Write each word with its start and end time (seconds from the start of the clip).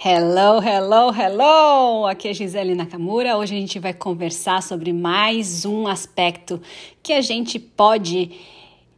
Hello, 0.00 0.62
hello, 0.62 1.12
hello! 1.12 2.06
Aqui 2.06 2.28
é 2.28 2.32
Gisele 2.32 2.72
Nakamura. 2.72 3.36
Hoje 3.36 3.56
a 3.56 3.58
gente 3.58 3.80
vai 3.80 3.92
conversar 3.92 4.62
sobre 4.62 4.92
mais 4.92 5.64
um 5.64 5.88
aspecto 5.88 6.62
que 7.02 7.12
a 7.12 7.20
gente 7.20 7.58
pode 7.58 8.30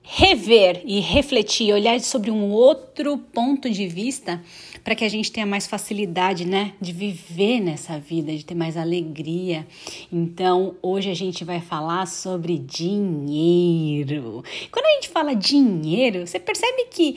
rever 0.03 0.83
e 0.85 1.01
refletir, 1.01 1.73
olhar 1.73 1.99
sobre 2.01 2.31
um 2.31 2.51
outro 2.51 3.17
ponto 3.17 3.71
de 3.71 3.87
vista 3.87 4.43
para 4.85 4.95
que 4.95 5.03
a 5.03 5.09
gente 5.09 5.33
tenha 5.33 5.47
mais 5.47 5.67
facilidade, 5.67 6.45
né, 6.45 6.75
de 6.79 6.93
viver 6.93 7.61
nessa 7.61 7.99
vida, 7.99 8.37
de 8.37 8.45
ter 8.45 8.55
mais 8.55 8.77
alegria. 8.77 9.67
Então, 10.13 10.75
hoje 10.83 11.11
a 11.11 11.15
gente 11.15 11.45
vai 11.45 11.63
falar 11.63 12.07
sobre 12.07 12.59
dinheiro. 12.59 14.45
Quando 14.71 14.85
a 14.85 14.95
gente 14.97 15.09
fala 15.09 15.35
dinheiro, 15.35 16.27
você 16.27 16.39
percebe 16.39 16.89
que 16.91 17.17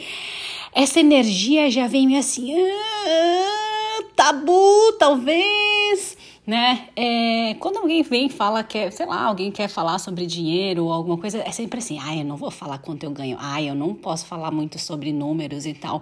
essa 0.73 1.01
energia 1.01 1.69
já 1.69 1.85
vem 1.87 2.07
meio 2.07 2.19
assim, 2.19 2.53
ah, 2.53 3.72
tabu, 4.15 4.93
talvez 4.99 6.17
né? 6.45 6.89
É, 6.95 7.55
quando 7.55 7.77
alguém 7.77 8.03
vem 8.03 8.27
e 8.27 8.29
fala 8.29 8.63
que, 8.63 8.91
sei 8.91 9.05
lá, 9.05 9.23
alguém 9.23 9.49
quer 9.49 9.69
falar 9.69 9.97
sobre 9.97 10.25
dinheiro 10.25 10.85
ou 10.85 10.91
alguma 10.91 11.17
coisa, 11.17 11.39
é 11.39 11.51
sempre 11.51 11.79
assim, 11.79 11.99
ah, 11.99 12.15
eu 12.15 12.25
não 12.25 12.35
vou 12.35 12.51
falar 12.51 12.79
quanto 12.79 13.03
eu 13.03 13.11
ganho, 13.11 13.37
ah, 13.39 13.61
eu 13.61 13.73
não 13.73 13.93
posso 13.93 14.25
falar 14.25 14.51
muito 14.51 14.77
sobre 14.77 15.13
números 15.13 15.65
e 15.65 15.73
tal. 15.73 16.01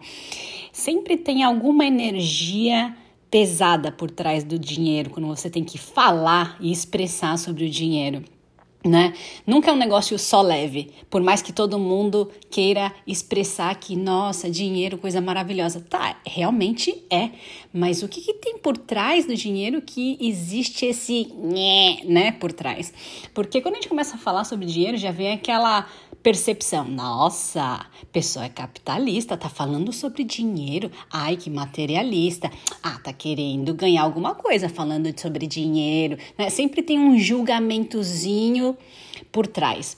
Sempre 0.72 1.16
tem 1.16 1.44
alguma 1.44 1.86
energia 1.86 2.96
pesada 3.30 3.92
por 3.92 4.10
trás 4.12 4.44
do 4.44 4.60
dinheiro 4.60 5.10
quando 5.12 5.28
você 5.28 5.50
tem 5.50 5.64
que 5.64 5.78
falar 5.78 6.58
e 6.60 6.72
expressar 6.72 7.38
sobre 7.38 7.66
o 7.66 7.70
dinheiro 7.70 8.24
né? 8.84 9.14
Nunca 9.46 9.70
é 9.70 9.74
um 9.74 9.78
negócio 9.78 10.18
só 10.18 10.42
leve, 10.42 10.92
por 11.10 11.22
mais 11.22 11.42
que 11.42 11.54
todo 11.54 11.78
mundo 11.78 12.32
queira 12.50 12.94
expressar 13.06 13.76
que, 13.76 13.96
nossa, 13.96 14.50
dinheiro, 14.50 14.98
coisa 14.98 15.22
maravilhosa. 15.22 15.80
Tá, 15.82 16.18
realmente 16.26 17.04
é, 17.10 17.30
mas 17.74 18.02
o 18.02 18.08
que, 18.08 18.22
que 18.22 18.34
tem 18.34 18.58
por 18.58 18.78
trás 18.78 19.26
do 19.26 19.36
dinheiro 19.36 19.82
que 19.82 20.18
existe 20.20 20.86
esse 20.86 21.32
né, 22.06 22.32
por 22.34 22.52
trás? 22.52 22.94
Porque 23.34 23.62
quando 23.62 23.76
a 23.76 23.78
gente 23.78 23.90
começa 23.90 24.16
a 24.16 24.20
falar 24.20 24.44
sobre 24.44 24.66
dinheiro, 24.66 24.98
já 24.98 25.12
vem 25.12 25.32
aquela 25.32 25.88
percepção. 26.22 26.86
Nossa, 26.86 27.86
pessoa 28.12 28.46
é 28.46 28.50
capitalista, 28.50 29.38
tá 29.38 29.50
falando 29.50 29.92
sobre 29.92 30.24
dinheiro. 30.24 30.92
Ai, 31.12 31.36
que 31.36 31.50
materialista. 31.50 32.52
Ah, 32.82 33.00
tá 33.04 33.14
querendo 33.14 33.74
ganhar 33.74 34.04
alguma 34.04 34.36
coisa 34.36 34.70
falando 34.70 35.12
sobre 35.20 35.48
dinheiro. 35.48 36.18
Né? 36.38 36.50
Sempre 36.50 36.82
tem 36.82 37.00
um 37.00 37.18
julgamentozinho 37.18 38.71
por 39.32 39.48
trás. 39.48 39.98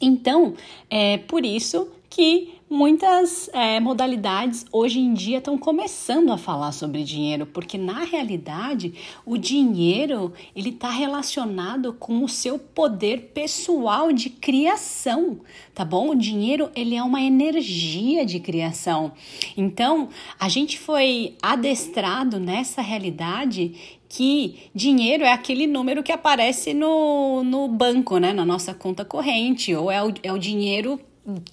Então, 0.00 0.54
é 0.88 1.18
por 1.18 1.44
isso 1.44 1.88
que 2.08 2.54
muitas 2.70 3.48
é, 3.52 3.80
modalidades 3.80 4.66
hoje 4.72 4.98
em 4.98 5.14
dia 5.14 5.38
estão 5.38 5.56
começando 5.56 6.30
a 6.30 6.36
falar 6.36 6.72
sobre 6.72 7.02
dinheiro, 7.02 7.46
porque 7.46 7.78
na 7.78 8.04
realidade 8.04 8.94
o 9.24 9.36
dinheiro 9.38 10.32
ele 10.54 10.70
está 10.70 10.90
relacionado 10.90 11.92
com 11.94 12.22
o 12.22 12.28
seu 12.28 12.58
poder 12.58 13.30
pessoal 13.32 14.12
de 14.12 14.30
criação, 14.30 15.40
tá 15.74 15.84
bom? 15.84 16.10
O 16.10 16.14
dinheiro 16.14 16.70
ele 16.74 16.94
é 16.94 17.02
uma 17.02 17.22
energia 17.22 18.24
de 18.26 18.38
criação. 18.40 19.12
Então 19.56 20.08
a 20.38 20.48
gente 20.48 20.78
foi 20.78 21.36
adestrado 21.42 22.38
nessa 22.38 22.82
realidade 22.82 23.97
que 24.18 24.68
dinheiro 24.74 25.22
é 25.22 25.32
aquele 25.32 25.64
número 25.64 26.02
que 26.02 26.10
aparece 26.10 26.74
no, 26.74 27.44
no 27.44 27.68
banco, 27.68 28.18
né? 28.18 28.32
Na 28.32 28.44
nossa 28.44 28.74
conta 28.74 29.04
corrente, 29.04 29.72
ou 29.72 29.92
é 29.92 30.02
o, 30.02 30.12
é 30.24 30.32
o 30.32 30.38
dinheiro 30.38 30.98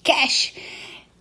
cash. 0.02 0.52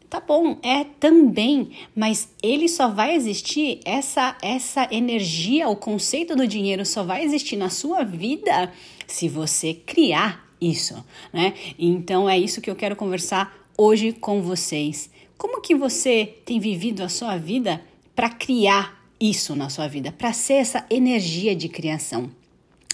Tá 0.10 0.20
bom, 0.20 0.58
é 0.64 0.86
também, 1.00 1.70
mas 1.96 2.34
ele 2.42 2.68
só 2.68 2.88
vai 2.88 3.14
existir, 3.14 3.80
essa, 3.86 4.36
essa 4.42 4.88
energia, 4.90 5.70
o 5.70 5.76
conceito 5.76 6.36
do 6.36 6.48
dinheiro 6.48 6.84
só 6.84 7.04
vai 7.04 7.24
existir 7.24 7.58
na 7.58 7.70
sua 7.70 8.04
vida 8.04 8.74
se 9.06 9.30
você 9.30 9.76
criar 9.76 10.50
isso, 10.60 10.96
né? 11.32 11.54
Então 11.78 12.28
é 12.28 12.40
isso 12.40 12.60
que 12.60 12.72
eu 12.72 12.76
quero 12.76 12.96
conversar 12.96 13.56
hoje 13.78 14.14
com 14.14 14.42
vocês. 14.42 15.12
Como 15.38 15.62
que 15.62 15.76
você 15.76 16.26
tem 16.44 16.60
vivido 16.60 17.04
a 17.04 17.10
sua 17.10 17.38
vida 17.38 17.84
para 18.16 18.32
criar 18.32 19.05
isso 19.20 19.56
na 19.56 19.70
sua 19.70 19.88
vida, 19.88 20.12
para 20.12 20.34
ser 20.34 20.56
essa 20.56 20.86
energia 20.90 21.56
de 21.56 21.70
criação? 21.70 22.30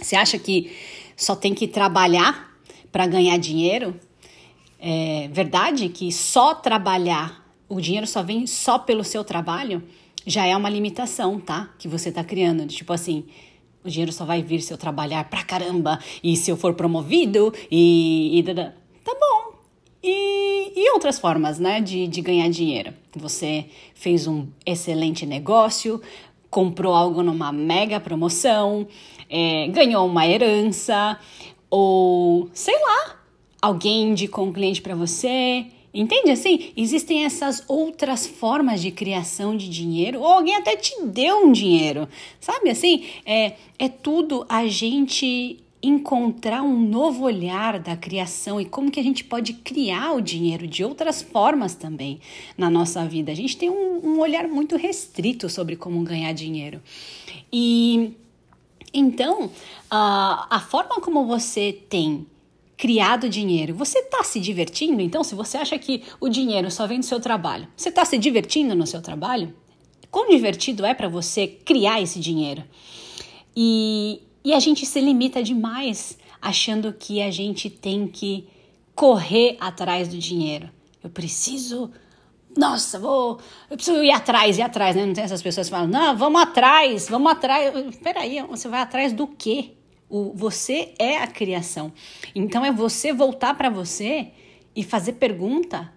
Você 0.01 0.15
acha 0.15 0.37
que 0.39 0.71
só 1.15 1.35
tem 1.35 1.53
que 1.53 1.67
trabalhar 1.67 2.51
para 2.91 3.05
ganhar 3.07 3.37
dinheiro? 3.37 3.99
é 4.81 5.29
verdade 5.31 5.87
que 5.89 6.11
só 6.11 6.55
trabalhar, 6.55 7.45
o 7.69 7.79
dinheiro 7.79 8.07
só 8.07 8.23
vem 8.23 8.47
só 8.47 8.79
pelo 8.79 9.03
seu 9.03 9.23
trabalho, 9.23 9.83
já 10.25 10.45
é 10.47 10.57
uma 10.57 10.69
limitação, 10.69 11.39
tá? 11.39 11.69
Que 11.77 11.87
você 11.87 12.09
está 12.09 12.23
criando. 12.23 12.65
Tipo 12.65 12.91
assim, 12.91 13.25
o 13.83 13.89
dinheiro 13.89 14.11
só 14.11 14.25
vai 14.25 14.41
vir 14.41 14.61
se 14.61 14.73
eu 14.73 14.77
trabalhar 14.77 15.29
pra 15.29 15.43
caramba 15.43 15.99
e 16.23 16.35
se 16.35 16.49
eu 16.49 16.57
for 16.57 16.73
promovido 16.73 17.53
e. 17.69 18.39
e 18.39 18.43
tá 18.43 19.15
bom. 19.19 19.59
E, 20.03 20.30
outras 20.93 21.19
formas, 21.19 21.59
né, 21.59 21.81
de, 21.81 22.07
de 22.07 22.21
ganhar 22.21 22.49
dinheiro. 22.49 22.93
Você 23.15 23.65
fez 23.93 24.27
um 24.27 24.47
excelente 24.65 25.25
negócio, 25.25 26.01
comprou 26.49 26.93
algo 26.93 27.23
numa 27.23 27.51
mega 27.51 27.99
promoção, 27.99 28.87
é, 29.29 29.67
ganhou 29.67 30.05
uma 30.05 30.27
herança, 30.27 31.17
ou 31.69 32.49
sei 32.53 32.75
lá, 32.75 33.15
alguém 33.61 34.09
indicou 34.09 34.45
um 34.45 34.53
cliente 34.53 34.81
para 34.81 34.95
você. 34.95 35.65
Entende 35.93 36.31
assim? 36.31 36.71
Existem 36.75 37.25
essas 37.25 37.63
outras 37.67 38.25
formas 38.25 38.81
de 38.81 38.91
criação 38.91 39.57
de 39.57 39.67
dinheiro, 39.69 40.19
ou 40.21 40.27
alguém 40.27 40.55
até 40.55 40.75
te 40.75 40.93
deu 41.03 41.45
um 41.45 41.51
dinheiro, 41.51 42.07
sabe 42.39 42.69
assim? 42.69 43.05
É, 43.25 43.53
é 43.77 43.89
tudo 43.89 44.45
a 44.47 44.67
gente 44.67 45.59
encontrar 45.83 46.61
um 46.61 46.79
novo 46.79 47.23
olhar 47.23 47.79
da 47.79 47.97
criação 47.97 48.61
e 48.61 48.65
como 48.65 48.91
que 48.91 48.99
a 48.99 49.03
gente 49.03 49.23
pode 49.23 49.53
criar 49.53 50.13
o 50.13 50.21
dinheiro 50.21 50.67
de 50.67 50.83
outras 50.83 51.21
formas 51.21 51.73
também 51.73 52.19
na 52.57 52.69
nossa 52.69 53.05
vida. 53.05 53.31
A 53.31 53.35
gente 53.35 53.57
tem 53.57 53.69
um, 53.69 53.99
um 54.03 54.19
olhar 54.19 54.47
muito 54.47 54.77
restrito 54.77 55.49
sobre 55.49 55.75
como 55.75 56.03
ganhar 56.03 56.33
dinheiro. 56.33 56.81
E 57.51 58.13
então, 58.93 59.49
a, 59.89 60.47
a 60.49 60.59
forma 60.59 61.01
como 61.01 61.25
você 61.25 61.71
tem 61.89 62.27
criado 62.81 63.29
dinheiro. 63.29 63.75
Você 63.75 63.99
está 63.99 64.23
se 64.23 64.39
divertindo? 64.39 65.01
Então, 65.01 65.23
se 65.23 65.35
você 65.35 65.55
acha 65.55 65.77
que 65.77 66.01
o 66.19 66.27
dinheiro 66.27 66.71
só 66.71 66.87
vem 66.87 66.99
do 66.99 67.05
seu 67.05 67.19
trabalho, 67.19 67.67
você 67.77 67.89
está 67.89 68.03
se 68.03 68.17
divertindo 68.17 68.73
no 68.73 68.87
seu 68.87 69.03
trabalho? 69.03 69.53
Quão 70.09 70.27
divertido 70.27 70.83
é 70.83 70.93
para 70.93 71.07
você 71.07 71.45
criar 71.45 72.01
esse 72.01 72.19
dinheiro? 72.19 72.63
E, 73.55 74.19
e 74.43 74.53
a 74.53 74.59
gente 74.59 74.85
se 74.85 74.99
limita 74.99 75.43
demais 75.43 76.17
achando 76.41 76.93
que 76.93 77.21
a 77.21 77.29
gente 77.29 77.69
tem 77.69 78.07
que 78.07 78.47
correr 78.95 79.57
atrás 79.59 80.07
do 80.07 80.17
dinheiro. 80.17 80.69
Eu 81.03 81.09
preciso 81.09 81.91
nossa, 82.57 82.99
vou, 82.99 83.39
eu 83.69 83.77
preciso 83.77 84.03
ir 84.03 84.11
atrás, 84.11 84.57
ir 84.57 84.61
atrás, 84.61 84.95
né? 84.95 85.05
Não 85.05 85.13
tem 85.13 85.23
essas 85.23 85.41
pessoas 85.41 85.67
que 85.67 85.71
falam, 85.71 85.87
não, 85.87 86.17
vamos 86.17 86.41
atrás, 86.41 87.07
vamos 87.07 87.31
atrás. 87.31 87.95
Peraí, 87.97 88.41
você 88.41 88.67
vai 88.67 88.81
atrás 88.81 89.13
do 89.13 89.25
quê? 89.25 89.71
O, 90.09 90.33
você 90.33 90.93
é 90.99 91.17
a 91.17 91.27
criação. 91.27 91.93
Então 92.35 92.65
é 92.65 92.71
você 92.71 93.13
voltar 93.13 93.55
para 93.55 93.69
você 93.69 94.31
e 94.75 94.83
fazer 94.83 95.13
pergunta. 95.13 95.91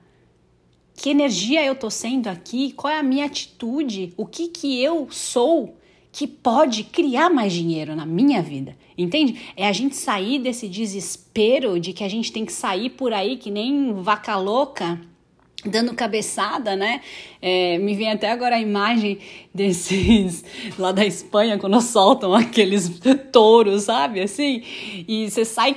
Que 0.94 1.10
energia 1.10 1.64
eu 1.64 1.74
tô 1.74 1.90
sendo 1.90 2.28
aqui? 2.28 2.72
Qual 2.72 2.92
é 2.92 2.98
a 3.00 3.02
minha 3.02 3.26
atitude? 3.26 4.14
O 4.16 4.24
que 4.24 4.46
que 4.48 4.80
eu 4.80 5.08
sou 5.10 5.76
que 6.14 6.28
pode 6.28 6.84
criar 6.84 7.28
mais 7.28 7.52
dinheiro 7.52 7.96
na 7.96 8.06
minha 8.06 8.40
vida? 8.40 8.76
Entende? 8.96 9.50
É 9.56 9.66
a 9.66 9.72
gente 9.72 9.96
sair 9.96 10.38
desse 10.38 10.68
desespero 10.68 11.80
de 11.80 11.92
que 11.92 12.04
a 12.04 12.08
gente 12.08 12.30
tem 12.30 12.44
que 12.44 12.52
sair 12.52 12.90
por 12.90 13.12
aí 13.12 13.36
que 13.36 13.50
nem 13.50 13.92
vaca 13.94 14.36
louca 14.36 15.00
dando 15.64 15.92
cabeçada, 15.92 16.76
né? 16.76 17.00
É, 17.42 17.78
me 17.78 17.96
vem 17.96 18.12
até 18.12 18.30
agora 18.30 18.54
a 18.54 18.60
imagem 18.60 19.18
desses 19.52 20.44
lá 20.78 20.92
da 20.92 21.04
Espanha 21.04 21.58
quando 21.58 21.80
soltam 21.80 22.32
aqueles 22.32 23.00
touros, 23.32 23.82
sabe? 23.82 24.20
Assim, 24.20 24.62
e 25.08 25.28
você 25.28 25.44
sai 25.44 25.76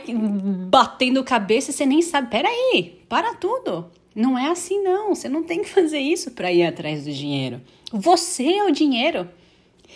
batendo 0.69 1.23
cabeça 1.23 1.71
e 1.71 1.73
você 1.73 1.85
nem 1.87 2.03
sabe. 2.03 2.29
Peraí, 2.29 3.01
para 3.09 3.33
tudo. 3.33 3.87
Não 4.13 4.37
é 4.37 4.51
assim, 4.51 4.83
não. 4.83 5.15
Você 5.15 5.27
não 5.27 5.41
tem 5.41 5.63
que 5.63 5.69
fazer 5.69 5.99
isso 5.99 6.29
para 6.29 6.51
ir 6.51 6.63
atrás 6.63 7.05
do 7.05 7.11
dinheiro. 7.11 7.59
Você 7.91 8.43
é 8.43 8.63
o 8.65 8.71
dinheiro. 8.71 9.27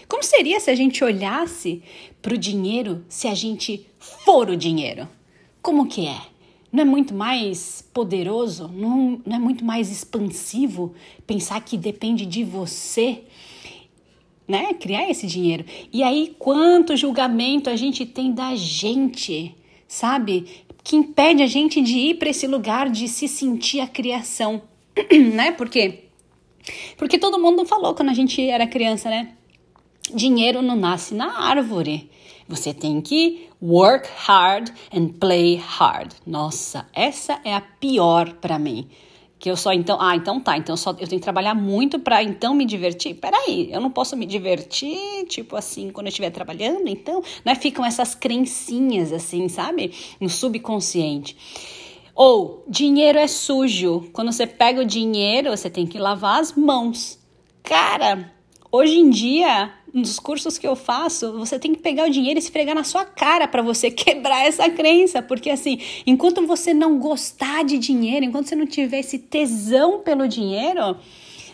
Como 0.08 0.24
seria 0.24 0.60
se 0.60 0.70
a 0.70 0.76
gente 0.76 1.04
olhasse 1.04 1.82
para 2.22 2.34
o 2.34 2.38
dinheiro 2.38 3.04
se 3.10 3.28
a 3.28 3.34
gente 3.34 3.88
for 4.00 4.50
o 4.50 4.58
dinheiro? 4.58 5.08
Como 5.62 5.88
que 5.88 6.08
é? 6.08 6.20
Não 6.72 6.82
é 6.84 6.86
muito 6.86 7.14
mais 7.14 7.88
poderoso? 7.94 8.70
Não, 8.70 9.22
não 9.26 9.36
é 9.36 9.40
muito 9.40 9.66
mais 9.66 9.92
expansivo 9.92 10.94
pensar 11.28 11.60
que 11.62 11.78
depende 11.78 12.26
de 12.26 12.44
você? 12.44 13.24
Né? 14.48 14.74
Criar 14.74 15.10
esse 15.10 15.28
dinheiro. 15.28 15.66
E 15.92 16.02
aí, 16.02 16.36
quanto 16.40 16.96
julgamento 16.96 17.70
a 17.70 17.76
gente 17.76 18.06
tem 18.06 18.32
da 18.32 18.56
gente, 18.56 19.56
sabe? 19.88 20.64
Que 20.84 20.96
impede 20.96 21.44
a 21.44 21.48
gente 21.48 21.82
de 21.82 21.98
ir 21.98 22.16
para 22.16 22.30
esse 22.30 22.48
lugar 22.48 22.90
de 22.90 23.08
se 23.08 23.28
sentir 23.28 23.82
a 23.82 23.88
criação, 23.88 24.62
né? 25.34 25.52
Por 25.52 25.70
quê? 25.70 26.06
Porque 26.98 27.18
todo 27.18 27.40
mundo 27.40 27.66
falou 27.66 27.94
quando 27.94 28.10
a 28.10 28.14
gente 28.14 28.42
era 28.42 28.66
criança, 28.66 29.10
né? 29.10 29.34
Dinheiro 30.16 30.62
não 30.62 30.76
nasce 30.76 31.14
na 31.14 31.40
árvore. 31.40 32.10
Você 32.48 32.74
tem 32.74 33.00
que 33.02 33.48
work 33.62 34.10
hard 34.26 34.70
and 34.94 35.10
play 35.20 35.56
hard. 35.56 36.14
Nossa, 36.26 36.88
essa 36.94 37.40
é 37.44 37.54
a 37.54 37.62
pior 37.62 38.34
para 38.34 38.60
mim 38.60 38.90
que 39.42 39.50
eu 39.50 39.58
só 39.58 39.74
então, 39.74 39.98
ah, 40.00 40.16
então 40.16 40.40
tá, 40.40 40.56
então 40.56 40.78
só 40.78 40.92
eu 40.92 41.08
tenho 41.08 41.20
que 41.20 41.20
trabalhar 41.20 41.56
muito 41.56 41.98
para 41.98 42.22
então 42.22 42.54
me 42.54 42.64
divertir. 42.64 43.16
Peraí, 43.16 43.70
eu 43.72 43.82
não 43.82 43.90
posso 43.90 44.16
me 44.16 44.28
divertir, 44.28 45.26
tipo 45.28 45.56
assim, 45.56 45.90
quando 45.90 46.06
eu 46.06 46.10
estiver 46.10 46.30
trabalhando, 46.30 46.88
então, 46.88 47.24
né? 47.44 47.56
Ficam 47.56 47.84
essas 47.84 48.14
crencinhas 48.14 49.12
assim, 49.12 49.50
sabe? 49.50 49.92
No 50.20 50.30
subconsciente. 50.30 51.36
Ou 52.14 52.64
dinheiro 52.68 53.18
é 53.18 53.26
sujo. 53.26 54.12
Quando 54.14 54.32
você 54.32 54.46
pega 54.46 54.82
o 54.82 54.86
dinheiro, 54.86 55.50
você 55.50 55.72
tem 55.72 55.88
que 55.88 55.98
lavar 55.98 56.40
as 56.40 56.54
mãos. 56.54 57.18
Cara, 57.64 58.32
hoje 58.72 59.00
em 59.00 59.10
dia 59.10 59.74
nos 59.94 60.20
cursos 60.20 60.58
que 60.58 60.68
eu 60.68 60.76
faço, 60.76 61.34
você 61.34 61.60
tem 61.60 61.74
que 61.74 61.82
pegar 61.82 62.08
o 62.08 62.10
dinheiro 62.10 62.38
e 62.40 62.42
esfregar 62.42 62.74
na 62.74 62.84
sua 62.84 63.04
cara 63.04 63.48
para 63.48 63.62
você 63.62 63.90
quebrar 63.92 64.46
essa 64.46 64.70
crença, 64.70 65.22
porque 65.22 65.50
assim, 65.50 65.80
enquanto 66.06 66.46
você 66.46 66.74
não 66.74 66.98
gostar 66.98 67.64
de 67.64 67.78
dinheiro, 67.78 68.26
enquanto 68.26 68.48
você 68.48 68.56
não 68.56 68.66
tiver 68.66 69.00
esse 69.00 69.20
tesão 69.20 70.00
pelo 70.00 70.28
dinheiro, 70.28 70.98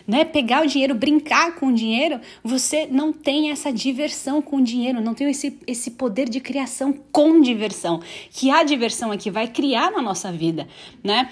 né, 0.06 0.24
pegar 0.24 0.62
o 0.62 0.66
dinheiro, 0.66 0.94
brincar 0.94 1.56
com 1.56 1.66
o 1.66 1.74
dinheiro, 1.74 2.20
você 2.42 2.86
não 2.90 3.12
tem 3.12 3.50
essa 3.50 3.70
diversão 3.70 4.40
com 4.40 4.56
o 4.56 4.62
dinheiro, 4.62 5.02
não 5.02 5.12
tem 5.12 5.28
esse, 5.28 5.58
esse 5.66 5.90
poder 5.90 6.28
de 6.28 6.40
criação 6.40 6.94
com 7.12 7.40
diversão, 7.40 8.00
que 8.30 8.50
a 8.50 8.62
diversão 8.62 9.12
é 9.12 9.18
que 9.18 9.30
vai 9.30 9.48
criar 9.48 9.90
na 9.90 10.00
nossa 10.00 10.32
vida, 10.32 10.66
né? 11.04 11.30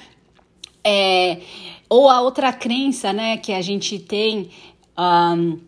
É, 0.84 1.38
ou 1.88 2.10
a 2.10 2.20
outra 2.20 2.52
crença, 2.52 3.12
né, 3.12 3.38
que 3.38 3.52
a 3.52 3.62
gente 3.62 3.98
tem. 3.98 4.50
Um, 4.98 5.58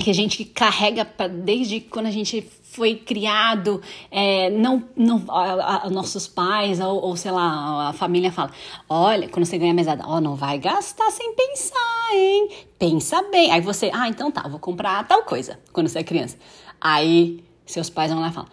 que 0.00 0.10
a 0.10 0.14
gente 0.14 0.44
carrega 0.44 1.04
pra, 1.04 1.28
desde 1.28 1.80
quando 1.80 2.06
a 2.06 2.10
gente 2.10 2.42
foi 2.42 2.94
criado, 2.94 3.82
é, 4.10 4.48
não, 4.50 4.84
não 4.96 5.24
a, 5.28 5.86
a, 5.86 5.90
nossos 5.90 6.26
pais 6.26 6.80
ou, 6.80 7.02
ou, 7.02 7.16
sei 7.16 7.30
lá, 7.30 7.88
a 7.88 7.92
família 7.92 8.30
fala, 8.30 8.50
olha, 8.88 9.28
quando 9.28 9.44
você 9.44 9.58
ganha 9.58 9.74
mesada, 9.74 10.04
ó, 10.06 10.20
não 10.20 10.36
vai 10.36 10.58
gastar 10.58 11.10
sem 11.10 11.34
pensar, 11.34 12.14
hein? 12.14 12.48
Pensa 12.78 13.22
bem. 13.30 13.50
Aí 13.50 13.60
você, 13.60 13.90
ah, 13.92 14.08
então 14.08 14.30
tá, 14.30 14.46
vou 14.48 14.58
comprar 14.60 15.06
tal 15.06 15.24
coisa 15.24 15.58
quando 15.72 15.88
você 15.88 15.98
é 15.98 16.04
criança. 16.04 16.36
Aí 16.80 17.44
seus 17.66 17.90
pais 17.90 18.10
vão 18.10 18.20
lá 18.20 18.28
e 18.28 18.32
falam, 18.32 18.50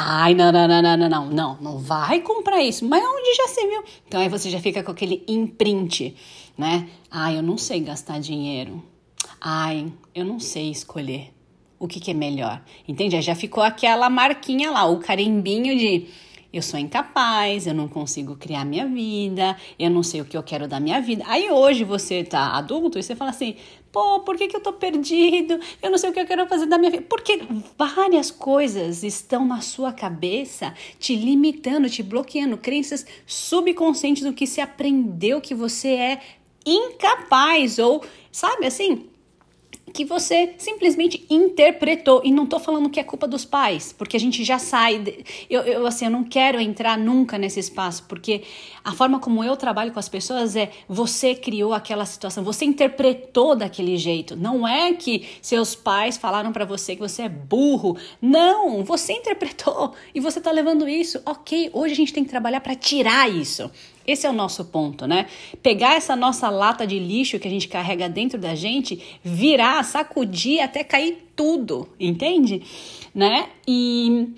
Ai, 0.00 0.32
não, 0.32 0.52
não, 0.52 0.68
não, 0.68 0.80
não, 0.80 0.96
não, 0.96 1.26
não, 1.26 1.58
não, 1.60 1.78
vai 1.78 2.20
comprar 2.20 2.62
isso. 2.62 2.86
Mas 2.86 3.02
onde 3.04 3.34
já 3.34 3.48
se 3.48 3.66
viu? 3.66 3.82
Então 4.06 4.20
aí 4.20 4.28
você 4.28 4.48
já 4.48 4.60
fica 4.60 4.82
com 4.82 4.92
aquele 4.92 5.24
imprint, 5.26 6.14
né? 6.56 6.88
Ai, 7.10 7.36
eu 7.36 7.42
não 7.42 7.58
sei 7.58 7.80
gastar 7.80 8.20
dinheiro. 8.20 8.80
Ai, 9.40 9.92
eu 10.14 10.24
não 10.24 10.40
sei 10.40 10.70
escolher 10.70 11.32
o 11.78 11.86
que, 11.86 12.00
que 12.00 12.10
é 12.10 12.14
melhor. 12.14 12.62
Entende? 12.86 13.20
Já 13.20 13.34
ficou 13.34 13.62
aquela 13.62 14.10
marquinha 14.10 14.70
lá, 14.70 14.84
o 14.86 14.98
carimbinho 14.98 15.76
de 15.78 16.08
eu 16.50 16.62
sou 16.62 16.80
incapaz, 16.80 17.66
eu 17.66 17.74
não 17.74 17.86
consigo 17.86 18.34
criar 18.34 18.64
minha 18.64 18.86
vida, 18.86 19.54
eu 19.78 19.90
não 19.90 20.02
sei 20.02 20.22
o 20.22 20.24
que 20.24 20.36
eu 20.36 20.42
quero 20.42 20.66
da 20.66 20.80
minha 20.80 21.00
vida. 21.00 21.22
Aí 21.26 21.50
hoje 21.50 21.84
você 21.84 22.24
tá 22.24 22.56
adulto 22.56 22.98
e 22.98 23.02
você 23.02 23.14
fala 23.14 23.30
assim: 23.30 23.54
pô, 23.92 24.20
por 24.20 24.36
que, 24.36 24.48
que 24.48 24.56
eu 24.56 24.62
tô 24.62 24.72
perdido? 24.72 25.60
Eu 25.82 25.90
não 25.90 25.98
sei 25.98 26.08
o 26.08 26.12
que 26.12 26.20
eu 26.20 26.26
quero 26.26 26.46
fazer 26.46 26.64
da 26.64 26.78
minha 26.78 26.90
vida. 26.90 27.04
Porque 27.06 27.40
várias 27.76 28.30
coisas 28.30 29.02
estão 29.02 29.46
na 29.46 29.60
sua 29.60 29.92
cabeça 29.92 30.72
te 30.98 31.14
limitando, 31.14 31.90
te 31.90 32.02
bloqueando, 32.02 32.56
crenças 32.56 33.04
subconscientes 33.26 34.22
do 34.22 34.32
que 34.32 34.46
se 34.46 34.60
aprendeu 34.60 35.42
que 35.42 35.54
você 35.54 35.88
é 35.88 36.20
incapaz 36.64 37.78
ou, 37.78 38.02
sabe 38.32 38.66
assim? 38.66 39.07
Que 39.98 40.04
você 40.04 40.54
simplesmente 40.58 41.26
interpretou. 41.28 42.22
E 42.24 42.30
não 42.30 42.46
tô 42.46 42.60
falando 42.60 42.88
que 42.88 43.00
é 43.00 43.02
culpa 43.02 43.26
dos 43.26 43.44
pais, 43.44 43.92
porque 43.92 44.16
a 44.16 44.20
gente 44.20 44.44
já 44.44 44.56
sai. 44.56 45.00
De, 45.00 45.24
eu, 45.50 45.62
eu, 45.62 45.84
assim, 45.88 46.04
eu 46.04 46.10
não 46.12 46.22
quero 46.22 46.60
entrar 46.60 46.96
nunca 46.96 47.36
nesse 47.36 47.58
espaço, 47.58 48.04
porque 48.08 48.42
a 48.84 48.92
forma 48.92 49.18
como 49.18 49.42
eu 49.42 49.56
trabalho 49.56 49.90
com 49.90 49.98
as 49.98 50.08
pessoas 50.08 50.54
é 50.54 50.70
você 50.88 51.34
criou 51.34 51.74
aquela 51.74 52.06
situação, 52.06 52.44
você 52.44 52.64
interpretou 52.64 53.56
daquele 53.56 53.96
jeito. 53.96 54.36
Não 54.36 54.68
é 54.68 54.92
que 54.92 55.26
seus 55.42 55.74
pais 55.74 56.16
falaram 56.16 56.52
para 56.52 56.64
você 56.64 56.94
que 56.94 57.02
você 57.02 57.22
é 57.22 57.28
burro. 57.28 57.96
Não, 58.22 58.84
você 58.84 59.14
interpretou 59.14 59.94
e 60.14 60.20
você 60.20 60.40
tá 60.40 60.52
levando 60.52 60.88
isso. 60.88 61.20
Ok, 61.26 61.70
hoje 61.72 61.94
a 61.94 61.96
gente 61.96 62.12
tem 62.12 62.22
que 62.22 62.30
trabalhar 62.30 62.60
para 62.60 62.76
tirar 62.76 63.28
isso. 63.28 63.68
Esse 64.08 64.26
é 64.26 64.30
o 64.30 64.32
nosso 64.32 64.64
ponto, 64.64 65.06
né? 65.06 65.26
Pegar 65.62 65.94
essa 65.96 66.16
nossa 66.16 66.48
lata 66.48 66.86
de 66.86 66.98
lixo 66.98 67.38
que 67.38 67.46
a 67.46 67.50
gente 67.50 67.68
carrega 67.68 68.08
dentro 68.08 68.38
da 68.38 68.54
gente, 68.54 69.20
virar, 69.22 69.84
sacudir 69.84 70.62
até 70.62 70.82
cair 70.82 71.30
tudo, 71.36 71.86
entende? 72.00 72.62
Né? 73.14 73.50
E 73.66 74.32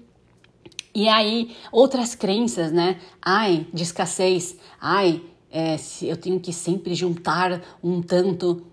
e 0.93 1.09
aí 1.09 1.55
outras 1.71 2.17
crenças, 2.17 2.73
né? 2.73 2.99
Ai, 3.23 3.65
de 3.73 3.85
escassez. 3.85 4.57
Ai, 4.81 5.23
é, 5.53 5.77
eu 6.03 6.17
tenho 6.17 6.41
que 6.41 6.53
sempre 6.53 6.93
juntar 6.97 7.63
um 7.81 8.03
tanto 8.03 8.67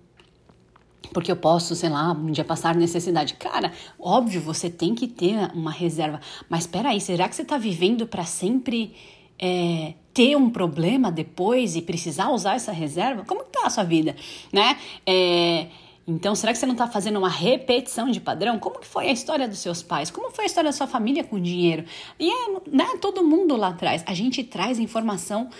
porque 1.13 1.31
eu 1.31 1.37
posso, 1.37 1.75
sei 1.75 1.89
lá, 1.89 2.11
um 2.11 2.31
dia 2.31 2.43
passar 2.43 2.75
necessidade. 2.75 3.35
Cara, 3.35 3.71
óbvio, 3.99 4.41
você 4.41 4.67
tem 4.67 4.95
que 4.95 5.07
ter 5.07 5.51
uma 5.53 5.71
reserva. 5.71 6.19
Mas 6.49 6.61
espera 6.61 6.89
aí, 6.89 6.99
será 6.99 7.29
que 7.29 7.35
você 7.35 7.43
está 7.43 7.57
vivendo 7.57 8.07
para 8.07 8.25
sempre 8.25 8.93
é, 9.39 9.93
ter 10.17 10.35
um 10.35 10.49
problema 10.49 11.11
depois 11.11 11.75
e 11.75 11.81
precisar 11.83 12.31
usar 12.31 12.55
essa 12.55 12.71
reserva? 12.71 13.23
Como 13.23 13.41
está 13.41 13.67
a 13.67 13.69
sua 13.69 13.83
vida, 13.83 14.15
né? 14.51 14.75
É, 15.05 15.67
então, 16.07 16.33
será 16.33 16.51
que 16.51 16.57
você 16.57 16.65
não 16.65 16.73
está 16.73 16.87
fazendo 16.87 17.19
uma 17.19 17.29
repetição 17.29 18.09
de 18.09 18.19
padrão? 18.19 18.57
Como 18.57 18.79
que 18.79 18.87
foi 18.87 19.09
a 19.09 19.11
história 19.11 19.47
dos 19.47 19.59
seus 19.59 19.83
pais? 19.83 20.09
Como 20.09 20.31
foi 20.31 20.45
a 20.45 20.47
história 20.47 20.71
da 20.71 20.75
sua 20.75 20.87
família 20.87 21.23
com 21.23 21.39
dinheiro? 21.39 21.85
E 22.19 22.31
é 22.31 22.47
né, 22.65 22.97
todo 22.99 23.23
mundo 23.23 23.55
lá 23.55 23.67
atrás. 23.67 24.03
A 24.07 24.13
gente 24.15 24.43
traz 24.43 24.79
informação 24.79 25.51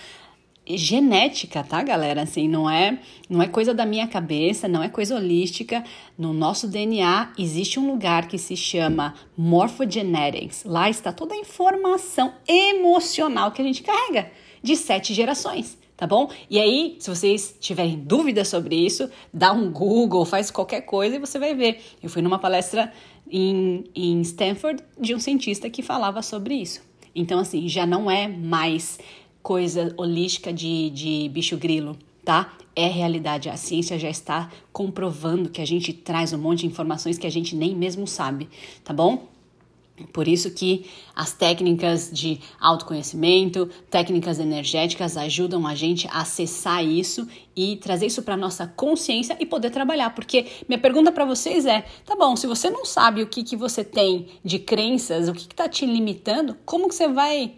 genética, 0.65 1.63
tá, 1.63 1.83
galera? 1.83 2.24
Assim, 2.24 2.48
não 2.48 2.68
é, 2.68 2.98
não 3.30 3.44
é 3.44 3.48
coisa 3.48 3.75
da 3.75 3.86
minha 3.86 4.07
cabeça, 4.07 4.68
não 4.68 4.81
é 4.81 4.89
coisa 4.89 5.15
holística. 5.15 5.83
No 6.18 6.33
nosso 6.33 6.68
DNA 6.68 7.33
existe 7.38 7.80
um 7.80 7.86
lugar 7.86 8.27
que 8.27 8.39
se 8.39 8.57
chama 8.57 9.13
morphogenetics. 9.38 10.63
Lá 10.65 10.89
está 10.89 11.13
toda 11.13 11.36
a 11.36 11.38
informação 11.38 12.33
emocional 12.48 13.51
que 13.51 13.62
a 13.62 13.65
gente 13.65 13.83
carrega 13.83 14.31
de 14.62 14.75
sete 14.75 15.13
gerações, 15.13 15.77
tá 15.95 16.06
bom? 16.06 16.30
E 16.50 16.59
aí, 16.59 16.95
se 17.00 17.09
vocês 17.09 17.56
tiverem 17.59 17.98
dúvidas 17.98 18.48
sobre 18.48 18.75
isso, 18.75 19.09
dá 19.33 19.51
um 19.51 19.71
Google, 19.71 20.25
faz 20.25 20.51
qualquer 20.51 20.81
coisa 20.81 21.15
e 21.15 21.19
você 21.19 21.39
vai 21.39 21.54
ver. 21.56 21.81
Eu 22.01 22.09
fui 22.09 22.21
numa 22.21 22.39
palestra 22.39 22.92
em, 23.30 23.86
em 23.95 24.21
Stanford 24.21 24.84
de 25.00 25.13
um 25.13 25.20
cientista 25.20 25.70
que 25.70 25.82
falava 25.82 26.22
sobre 26.22 26.55
isso. 26.55 26.82
Então, 27.15 27.39
assim, 27.39 27.67
já 27.67 27.86
não 27.86 28.10
é 28.10 28.27
mais 28.27 29.00
coisa 29.41 29.93
holística 29.98 30.51
de, 30.53 30.89
de 30.89 31.29
bicho 31.29 31.58
grilo, 31.58 31.98
tá? 32.24 32.53
É 32.75 32.86
realidade. 32.88 33.50
A 33.50 33.58
ciência 33.58 33.98
já 33.98 34.10
está 34.10 34.51
comprovando 34.72 35.50
que 35.50 35.62
a 35.62 35.65
gente 35.65 35.93
traz 35.93 36.34
um 36.34 36.38
monte 36.38 36.60
de 36.60 36.67
informações 36.67 37.17
que 37.17 37.25
a 37.25 37.32
gente 37.32 37.55
nem 37.55 37.75
mesmo 37.75 38.05
sabe, 38.05 38.50
tá 38.84 38.93
bom? 38.93 39.27
Por 40.13 40.27
isso 40.27 40.51
que 40.51 40.86
as 41.16 41.34
técnicas 41.34 42.12
de 42.12 42.39
autoconhecimento, 42.60 43.68
técnicas 43.89 44.39
energéticas 44.39 45.18
ajudam 45.18 45.66
a 45.66 45.74
gente 45.74 46.08
a 46.10 46.22
acessar 46.22 46.86
isso 46.86 47.27
e 47.56 47.77
trazer 47.77 48.06
isso 48.06 48.22
para 48.22 48.38
nossa 48.38 48.68
consciência 48.68 49.36
e 49.39 49.46
poder 49.46 49.72
trabalhar. 49.72 50.12
Porque 50.12 50.46
minha 50.68 50.80
pergunta 50.80 51.12
para 51.12 51.25
vocês 51.25 51.66
é: 51.66 51.84
tá 52.06 52.16
bom, 52.16 52.36
se 52.36 52.46
você 52.46 52.70
não 52.70 52.86
sabe 52.86 53.24
o 53.24 53.27
que, 53.27 53.44
que 53.44 53.56
você 53.56 53.84
tem 53.84 54.27
de 54.44 54.60
crenças, 54.60 55.27
o 55.27 55.34
que 55.34 55.42
está 55.42 55.68
te 55.68 55.86
limitando, 55.86 56.56
como 56.63 56.88
que 56.88 56.96
você 56.96 57.08
vai 57.08 57.56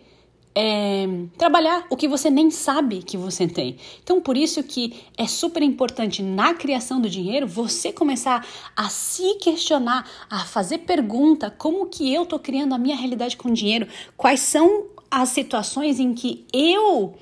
é, 0.55 1.07
trabalhar 1.37 1.85
o 1.89 1.95
que 1.95 2.07
você 2.07 2.29
nem 2.29 2.49
sabe 2.49 3.03
que 3.03 3.17
você 3.17 3.47
tem. 3.47 3.77
Então, 4.03 4.19
por 4.19 4.35
isso 4.35 4.63
que 4.63 5.01
é 5.17 5.27
super 5.27 5.61
importante 5.63 6.21
na 6.21 6.53
criação 6.53 6.99
do 6.99 7.09
dinheiro 7.09 7.47
você 7.47 7.93
começar 7.93 8.45
a 8.75 8.89
se 8.89 9.35
questionar, 9.35 10.09
a 10.29 10.39
fazer 10.45 10.79
pergunta, 10.79 11.49
como 11.49 11.85
que 11.85 12.13
eu 12.13 12.23
estou 12.23 12.39
criando 12.39 12.73
a 12.73 12.77
minha 12.77 12.95
realidade 12.95 13.37
com 13.37 13.51
dinheiro? 13.53 13.87
Quais 14.17 14.39
são 14.41 14.85
as 15.09 15.29
situações 15.29 15.99
em 15.99 16.13
que 16.13 16.45
eu 16.53 17.15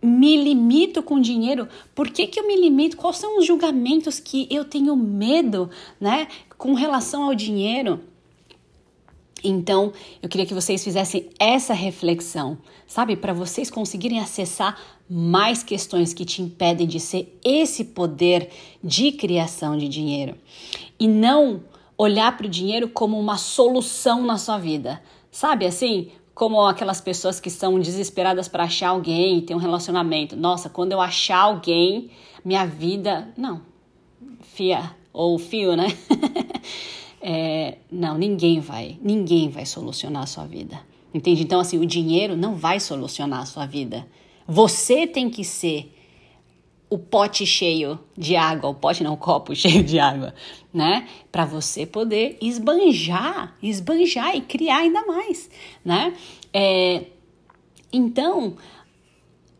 me 0.00 0.36
limito 0.36 1.02
com 1.02 1.20
dinheiro? 1.20 1.68
Por 1.94 2.10
que, 2.10 2.26
que 2.26 2.38
eu 2.38 2.46
me 2.46 2.56
limito? 2.56 2.96
Quais 2.96 3.16
são 3.16 3.38
os 3.38 3.46
julgamentos 3.46 4.20
que 4.20 4.46
eu 4.50 4.64
tenho 4.64 4.94
medo, 4.94 5.70
né, 6.00 6.28
com 6.56 6.74
relação 6.74 7.24
ao 7.24 7.34
dinheiro? 7.34 8.00
Então, 9.50 9.92
eu 10.22 10.28
queria 10.28 10.46
que 10.46 10.54
vocês 10.54 10.82
fizessem 10.84 11.30
essa 11.38 11.72
reflexão, 11.72 12.58
sabe, 12.86 13.16
para 13.16 13.32
vocês 13.32 13.70
conseguirem 13.70 14.20
acessar 14.20 14.78
mais 15.08 15.62
questões 15.62 16.12
que 16.12 16.24
te 16.24 16.42
impedem 16.42 16.86
de 16.86 17.00
ser 17.00 17.38
esse 17.44 17.84
poder 17.84 18.50
de 18.84 19.12
criação 19.12 19.76
de 19.76 19.88
dinheiro. 19.88 20.36
E 21.00 21.08
não 21.08 21.62
olhar 21.96 22.36
para 22.36 22.46
o 22.46 22.50
dinheiro 22.50 22.88
como 22.88 23.18
uma 23.18 23.38
solução 23.38 24.22
na 24.22 24.36
sua 24.36 24.58
vida, 24.58 25.02
sabe, 25.30 25.64
assim, 25.66 26.10
como 26.34 26.60
aquelas 26.60 27.00
pessoas 27.00 27.40
que 27.40 27.50
são 27.50 27.80
desesperadas 27.80 28.46
para 28.48 28.64
achar 28.64 28.90
alguém 28.90 29.38
e 29.38 29.42
ter 29.42 29.54
um 29.54 29.58
relacionamento. 29.58 30.36
Nossa, 30.36 30.68
quando 30.68 30.92
eu 30.92 31.00
achar 31.00 31.38
alguém, 31.38 32.10
minha 32.44 32.64
vida, 32.66 33.28
não, 33.36 33.62
fia. 34.42 34.96
Ou 35.12 35.36
fio, 35.38 35.74
né? 35.74 35.88
é, 37.20 37.78
Não, 37.90 38.16
ninguém 38.16 38.60
vai, 38.60 38.98
ninguém 39.02 39.48
vai 39.48 39.66
solucionar 39.66 40.22
a 40.22 40.26
sua 40.26 40.44
vida. 40.44 40.80
Entende? 41.12 41.42
Então, 41.42 41.60
assim, 41.60 41.78
o 41.78 41.86
dinheiro 41.86 42.36
não 42.36 42.54
vai 42.54 42.78
solucionar 42.78 43.40
a 43.40 43.46
sua 43.46 43.66
vida. 43.66 44.06
Você 44.46 45.06
tem 45.06 45.30
que 45.30 45.42
ser 45.44 45.94
o 46.90 46.98
pote 46.98 47.44
cheio 47.44 47.98
de 48.16 48.34
água, 48.34 48.70
o 48.70 48.74
pote 48.74 49.02
não, 49.02 49.12
o 49.14 49.16
copo 49.16 49.54
cheio 49.56 49.82
de 49.82 49.98
água, 49.98 50.34
né? 50.72 51.08
Para 51.30 51.44
você 51.44 51.86
poder 51.86 52.38
esbanjar, 52.40 53.54
esbanjar 53.62 54.36
e 54.36 54.40
criar 54.40 54.78
ainda 54.78 55.04
mais, 55.06 55.50
né? 55.84 56.14
É, 56.52 57.04
então, 57.92 58.56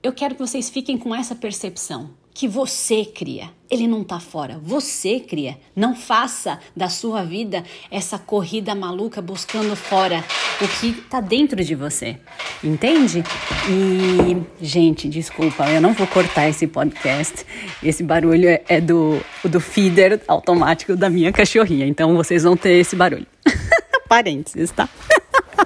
eu 0.02 0.12
quero 0.12 0.34
que 0.34 0.40
vocês 0.40 0.70
fiquem 0.70 0.96
com 0.96 1.14
essa 1.14 1.34
percepção 1.34 2.10
que 2.38 2.46
você 2.46 3.04
cria. 3.04 3.50
Ele 3.68 3.88
não 3.88 4.02
está 4.02 4.20
fora, 4.20 4.60
você 4.62 5.18
cria. 5.18 5.58
Não 5.74 5.96
faça 5.96 6.60
da 6.74 6.88
sua 6.88 7.24
vida 7.24 7.64
essa 7.90 8.16
corrida 8.16 8.76
maluca 8.76 9.20
buscando 9.20 9.74
fora 9.74 10.24
o 10.60 10.68
que 10.68 10.90
está 10.90 11.20
dentro 11.20 11.64
de 11.64 11.74
você. 11.74 12.16
Entende? 12.62 13.24
E, 13.68 14.64
gente, 14.64 15.08
desculpa, 15.08 15.68
eu 15.68 15.80
não 15.80 15.92
vou 15.94 16.06
cortar 16.06 16.48
esse 16.48 16.68
podcast. 16.68 17.44
Esse 17.82 18.04
barulho 18.04 18.48
é, 18.48 18.62
é 18.68 18.80
do, 18.80 19.20
do 19.42 19.58
feeder 19.58 20.20
automático 20.28 20.94
da 20.94 21.10
minha 21.10 21.32
cachorrinha. 21.32 21.88
Então 21.88 22.14
vocês 22.14 22.44
vão 22.44 22.56
ter 22.56 22.74
esse 22.74 22.94
barulho. 22.94 23.26
Parênteses, 24.08 24.70
tá? 24.70 24.88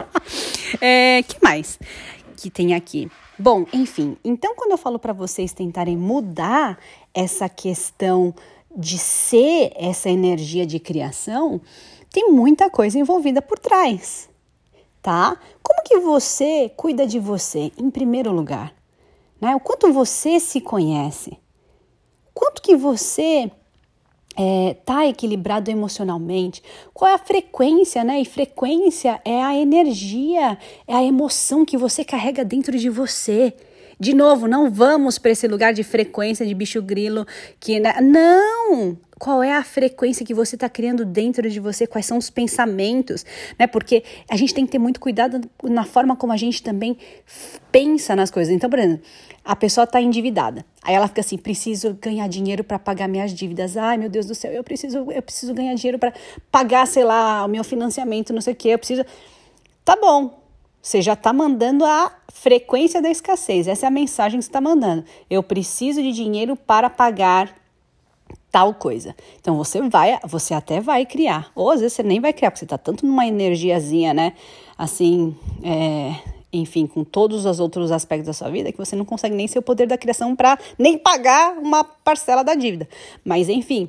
é, 0.81 1.23
que 1.23 1.37
mais 1.43 1.79
que 2.43 2.51
tem 2.51 2.75
aqui? 2.75 3.11
Bom, 3.39 3.65
enfim, 3.73 4.17
então 4.23 4.55
quando 4.55 4.73
eu 4.73 4.79
falo 4.79 4.99
para 4.99 5.13
vocês 5.13 5.53
tentarem 5.53 5.97
mudar 5.97 6.79
essa 7.15 7.49
questão 7.49 8.35
de 8.77 8.99
ser 8.99 9.73
essa 9.75 10.11
energia 10.11 10.67
de 10.67 10.79
criação, 10.79 11.61
tem 12.11 12.31
muita 12.31 12.69
coisa 12.69 12.99
envolvida 12.99 13.41
por 13.41 13.59
trás, 13.59 14.29
tá? 15.01 15.39
Como 15.63 15.83
que 15.83 15.99
você 15.99 16.71
cuida 16.77 17.07
de 17.07 17.19
você 17.19 17.73
em 17.79 17.91
primeiro 17.91 18.31
lugar? 18.31 18.75
Né? 19.41 19.57
O 19.57 19.61
quanto 19.61 19.93
você 19.93 20.39
se 20.39 20.61
conhece? 20.61 21.39
Quanto 22.35 22.61
que 22.61 22.77
você 22.77 23.51
é, 24.37 24.77
tá 24.85 25.07
equilibrado 25.07 25.71
emocionalmente? 25.71 26.63
Qual 26.93 27.11
é 27.11 27.15
a 27.15 27.19
frequência, 27.19 28.03
né? 28.05 28.21
E 28.21 28.25
frequência 28.25 29.21
é 29.25 29.43
a 29.43 29.57
energia, 29.57 30.59
é 30.87 30.95
a 30.95 31.03
emoção 31.03 31.65
que 31.65 31.77
você 31.77 32.05
carrega 32.05 32.45
dentro 32.45 32.77
de 32.79 32.89
você. 32.89 33.55
De 34.03 34.17
novo, 34.17 34.49
não 34.49 34.69
vamos 34.69 35.17
para 35.17 35.31
esse 35.31 35.47
lugar 35.47 35.73
de 35.73 35.85
frequência 35.85 36.45
de 36.45 36.53
bicho 36.57 36.83
grilo 36.83 37.25
que 37.61 37.79
não. 37.79 38.99
Qual 39.17 39.41
é 39.45 39.53
a 39.53 39.63
frequência 39.63 40.27
que 40.27 40.35
você 40.35 40.57
está 40.57 40.69
criando 40.69 41.05
dentro 41.05 41.49
de 41.49 41.61
você? 41.61 41.87
Quais 41.87 42.05
são 42.05 42.19
os 42.19 42.29
pensamentos, 42.29 43.25
né? 43.57 43.69
Porque 43.69 44.03
a 44.29 44.37
gente 44.37 44.53
tem 44.53 44.67
que 44.67 44.73
ter 44.73 44.81
muito 44.81 44.99
cuidado 44.99 45.41
na 45.63 45.85
forma 45.85 46.17
como 46.17 46.33
a 46.33 46.37
gente 46.37 46.65
também 46.65 46.99
pensa 47.71 48.17
nas 48.17 48.29
coisas. 48.29 48.53
Então, 48.53 48.69
por 48.69 48.81
exemplo, 48.81 49.07
a 49.45 49.55
pessoa 49.55 49.85
está 49.85 50.01
endividada. 50.01 50.67
Aí 50.83 50.97
ela 50.97 51.07
fica 51.07 51.21
assim: 51.21 51.39
preciso 51.39 51.97
ganhar 52.03 52.29
dinheiro 52.29 52.65
para 52.65 52.81
pagar 52.81 53.07
minhas 53.07 53.33
dívidas. 53.33 53.77
Ai, 53.77 53.99
meu 53.99 54.09
Deus 54.09 54.27
do 54.27 54.35
céu, 54.35 54.51
eu 54.51 54.65
preciso, 54.65 55.13
eu 55.13 55.23
preciso 55.23 55.55
ganhar 55.55 55.75
dinheiro 55.77 56.01
para 56.01 56.13
pagar, 56.51 56.89
sei 56.89 57.05
lá, 57.05 57.45
o 57.45 57.49
meu 57.49 57.63
financiamento, 57.63 58.33
não 58.33 58.41
sei 58.41 58.53
o 58.53 58.57
quê. 58.57 58.71
Eu 58.71 58.79
preciso. 58.81 59.05
Tá 59.85 59.95
bom. 59.95 60.43
Você 60.83 61.01
já 61.01 61.13
está 61.13 61.33
mandando 61.33 61.85
a 61.85 62.13
frequência 62.43 63.01
da 63.01 63.09
escassez. 63.09 63.69
Essa 63.69 63.87
é 63.87 63.89
a 63.89 63.91
mensagem 63.91 64.41
que 64.41 64.45
você 64.45 64.49
está 64.49 64.61
mandando. 64.61 65.05
Eu 65.31 65.45
preciso 65.45 66.03
de 66.03 66.11
dinheiro 66.11 66.57
para 66.57 66.91
pagar 66.91 67.55
tal 68.51 68.75
coisa. 68.75 69.15
Então 69.41 69.57
você 69.57 69.81
vai, 69.89 70.19
você 70.27 70.53
até 70.53 70.81
vai 70.81 71.07
criar. 71.07 71.53
Ou 71.55 71.71
às 71.71 71.81
vezes 71.81 71.93
você 71.93 72.03
nem 72.03 72.21
vai 72.21 72.33
criar, 72.33 72.51
porque 72.51 72.59
você 72.59 72.65
está 72.65 72.77
tanto 72.77 73.07
numa 73.07 73.25
energiazinha, 73.25 74.13
né? 74.13 74.33
Assim, 74.77 75.37
é, 75.63 76.17
enfim, 76.53 76.85
com 76.85 77.05
todos 77.05 77.47
os 77.47 77.61
outros 77.61 77.93
aspectos 77.93 78.27
da 78.27 78.33
sua 78.33 78.51
vida, 78.51 78.73
que 78.73 78.79
você 78.79 78.97
não 78.97 79.05
consegue 79.05 79.37
nem 79.37 79.47
ser 79.47 79.61
o 79.61 79.63
poder 79.63 79.87
da 79.87 79.97
criação 79.97 80.35
para 80.35 80.59
nem 80.77 80.99
pagar 80.99 81.57
uma 81.59 81.85
parcela 81.85 82.43
da 82.43 82.57
dívida. 82.57 82.89
Mas, 83.25 83.49
enfim. 83.49 83.89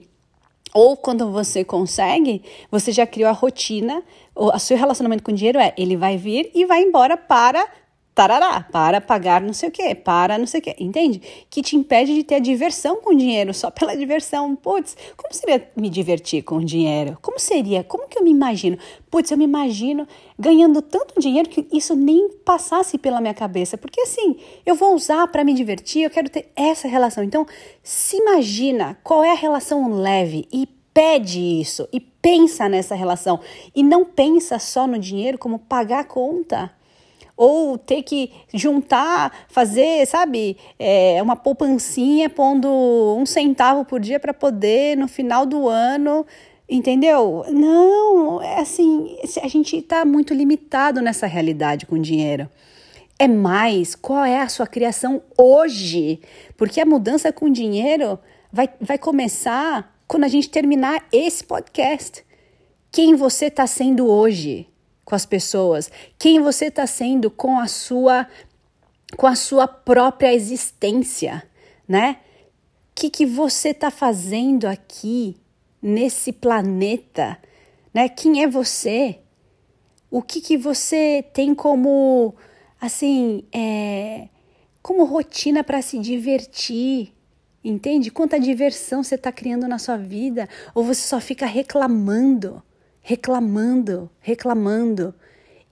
Ou 0.75 0.95
quando 0.95 1.31
você 1.31 1.63
consegue, 1.63 2.43
você 2.69 2.91
já 2.91 3.05
criou 3.05 3.29
a 3.29 3.33
rotina, 3.33 4.03
o 4.35 4.57
seu 4.59 4.77
relacionamento 4.77 5.23
com 5.23 5.31
o 5.31 5.35
dinheiro 5.35 5.59
é 5.59 5.73
ele 5.77 5.95
vai 5.95 6.17
vir 6.17 6.49
e 6.53 6.65
vai 6.65 6.81
embora 6.81 7.15
para 7.15 7.67
tarará, 8.13 8.61
para 8.71 9.01
pagar 9.01 9.41
não 9.41 9.53
sei 9.53 9.69
o 9.69 9.71
que, 9.71 9.95
para 9.95 10.37
não 10.37 10.45
sei 10.45 10.59
o 10.59 10.63
que, 10.63 10.75
entende? 10.79 11.21
Que 11.49 11.61
te 11.61 11.75
impede 11.75 12.13
de 12.13 12.23
ter 12.23 12.35
a 12.35 12.39
diversão 12.39 12.97
com 12.97 13.13
o 13.13 13.17
dinheiro, 13.17 13.53
só 13.53 13.71
pela 13.71 13.95
diversão. 13.97 14.55
Putz, 14.55 14.95
como 15.17 15.33
seria 15.33 15.67
me 15.75 15.89
divertir 15.89 16.43
com 16.43 16.57
o 16.57 16.65
dinheiro? 16.65 17.17
Como 17.21 17.39
seria? 17.39 17.83
Como 17.83 18.07
que 18.07 18.19
eu 18.19 18.23
me 18.23 18.31
imagino? 18.31 18.77
Putz, 19.09 19.31
eu 19.31 19.37
me 19.37 19.45
imagino 19.45 20.07
ganhando 20.37 20.81
tanto 20.81 21.19
dinheiro 21.19 21.49
que 21.49 21.67
isso 21.71 21.95
nem 21.95 22.29
passasse 22.45 22.97
pela 22.97 23.19
minha 23.19 23.33
cabeça, 23.33 23.77
porque 23.77 24.01
assim, 24.01 24.37
eu 24.65 24.75
vou 24.75 24.93
usar 24.93 25.27
para 25.27 25.43
me 25.43 25.53
divertir, 25.53 26.03
eu 26.03 26.09
quero 26.09 26.29
ter 26.29 26.51
essa 26.55 26.87
relação. 26.87 27.23
Então, 27.23 27.45
se 27.81 28.17
imagina 28.17 28.97
qual 29.03 29.23
é 29.23 29.31
a 29.31 29.35
relação 29.35 29.91
leve 29.91 30.47
e 30.51 30.67
pede 30.93 31.39
isso 31.39 31.87
e 31.91 31.99
pensa 31.99 32.69
nessa 32.69 32.93
relação 32.93 33.39
e 33.75 33.81
não 33.81 34.05
pensa 34.05 34.59
só 34.59 34.85
no 34.85 34.99
dinheiro 34.99 35.39
como 35.39 35.57
pagar 35.57 36.01
a 36.01 36.03
conta 36.03 36.71
ou 37.35 37.77
ter 37.77 38.03
que 38.03 38.31
juntar, 38.53 39.45
fazer, 39.49 40.05
sabe, 40.05 40.57
é, 40.77 41.21
uma 41.21 41.35
poupancinha 41.35 42.29
pondo 42.29 42.69
um 43.17 43.25
centavo 43.25 43.83
por 43.85 43.99
dia 43.99 44.19
para 44.19 44.33
poder 44.33 44.95
no 44.95 45.07
final 45.07 45.45
do 45.45 45.67
ano, 45.67 46.25
entendeu? 46.69 47.45
Não, 47.49 48.41
é 48.41 48.59
assim, 48.59 49.17
a 49.41 49.47
gente 49.47 49.77
está 49.77 50.05
muito 50.05 50.33
limitado 50.33 51.01
nessa 51.01 51.25
realidade 51.25 51.85
com 51.85 51.97
dinheiro. 51.99 52.49
É 53.17 53.27
mais, 53.27 53.95
qual 53.95 54.25
é 54.25 54.41
a 54.41 54.49
sua 54.49 54.67
criação 54.67 55.21
hoje? 55.37 56.19
Porque 56.57 56.81
a 56.81 56.85
mudança 56.85 57.31
com 57.31 57.49
dinheiro 57.49 58.19
vai, 58.51 58.69
vai 58.81 58.97
começar 58.97 59.95
quando 60.07 60.25
a 60.25 60.27
gente 60.27 60.49
terminar 60.49 61.05
esse 61.11 61.43
podcast. 61.43 62.23
Quem 62.91 63.15
você 63.15 63.45
está 63.45 63.65
sendo 63.65 64.07
hoje? 64.07 64.67
Com 65.05 65.15
as 65.15 65.25
pessoas, 65.25 65.91
quem 66.17 66.41
você 66.41 66.65
está 66.65 66.87
sendo 66.87 67.29
com 67.29 67.59
a 67.59 67.67
sua 67.67 68.27
com 69.17 69.27
a 69.27 69.35
sua 69.35 69.67
própria 69.67 70.33
existência, 70.33 71.43
né? 71.87 72.17
O 72.91 72.95
que, 72.95 73.09
que 73.09 73.25
você 73.25 73.69
está 73.69 73.91
fazendo 73.91 74.65
aqui 74.65 75.37
nesse 75.81 76.31
planeta, 76.31 77.37
né? 77.93 78.09
Quem 78.09 78.41
é 78.41 78.47
você? 78.47 79.19
O 80.09 80.21
que, 80.21 80.41
que 80.41 80.57
você 80.57 81.23
tem 81.33 81.53
como 81.53 82.33
assim 82.79 83.43
é, 83.51 84.29
como 84.81 85.03
rotina 85.05 85.63
para 85.63 85.81
se 85.81 85.99
divertir? 85.99 87.13
Entende? 87.63 88.11
Quanta 88.11 88.39
diversão 88.39 89.03
você 89.03 89.15
está 89.15 89.31
criando 89.31 89.67
na 89.67 89.79
sua 89.79 89.95
vida? 89.95 90.49
Ou 90.75 90.83
você 90.83 91.01
só 91.01 91.19
fica 91.19 91.45
reclamando? 91.45 92.61
Reclamando, 93.03 94.09
reclamando 94.19 95.13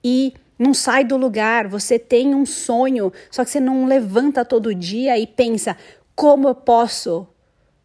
e 0.03 0.33
não 0.59 0.73
sai 0.73 1.03
do 1.03 1.17
lugar. 1.17 1.67
Você 1.67 1.97
tem 1.97 2.35
um 2.35 2.45
sonho, 2.45 3.11
só 3.31 3.43
que 3.43 3.49
você 3.49 3.59
não 3.59 3.85
levanta 3.85 4.45
todo 4.45 4.75
dia 4.75 5.17
e 5.17 5.25
pensa: 5.25 5.75
como 6.13 6.47
eu 6.47 6.53
posso 6.53 7.27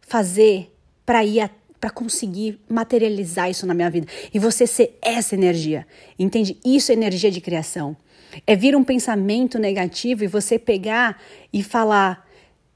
fazer 0.01 0.71
para 1.05 1.25
ir 1.25 1.49
para 1.79 1.89
conseguir 1.91 2.59
materializar 2.67 3.49
isso 3.49 3.65
na 3.65 3.73
minha 3.73 3.89
vida 3.89 4.07
e 4.33 4.39
você 4.39 4.65
ser 4.65 4.97
essa 5.01 5.35
energia. 5.35 5.85
Entende? 6.17 6.57
Isso 6.65 6.91
é 6.91 6.95
energia 6.95 7.29
de 7.29 7.39
criação. 7.39 7.95
É 8.45 8.55
vir 8.55 8.75
um 8.75 8.83
pensamento 8.83 9.57
negativo 9.59 10.23
e 10.23 10.27
você 10.27 10.59
pegar 10.59 11.21
e 11.53 11.63
falar: 11.63 12.27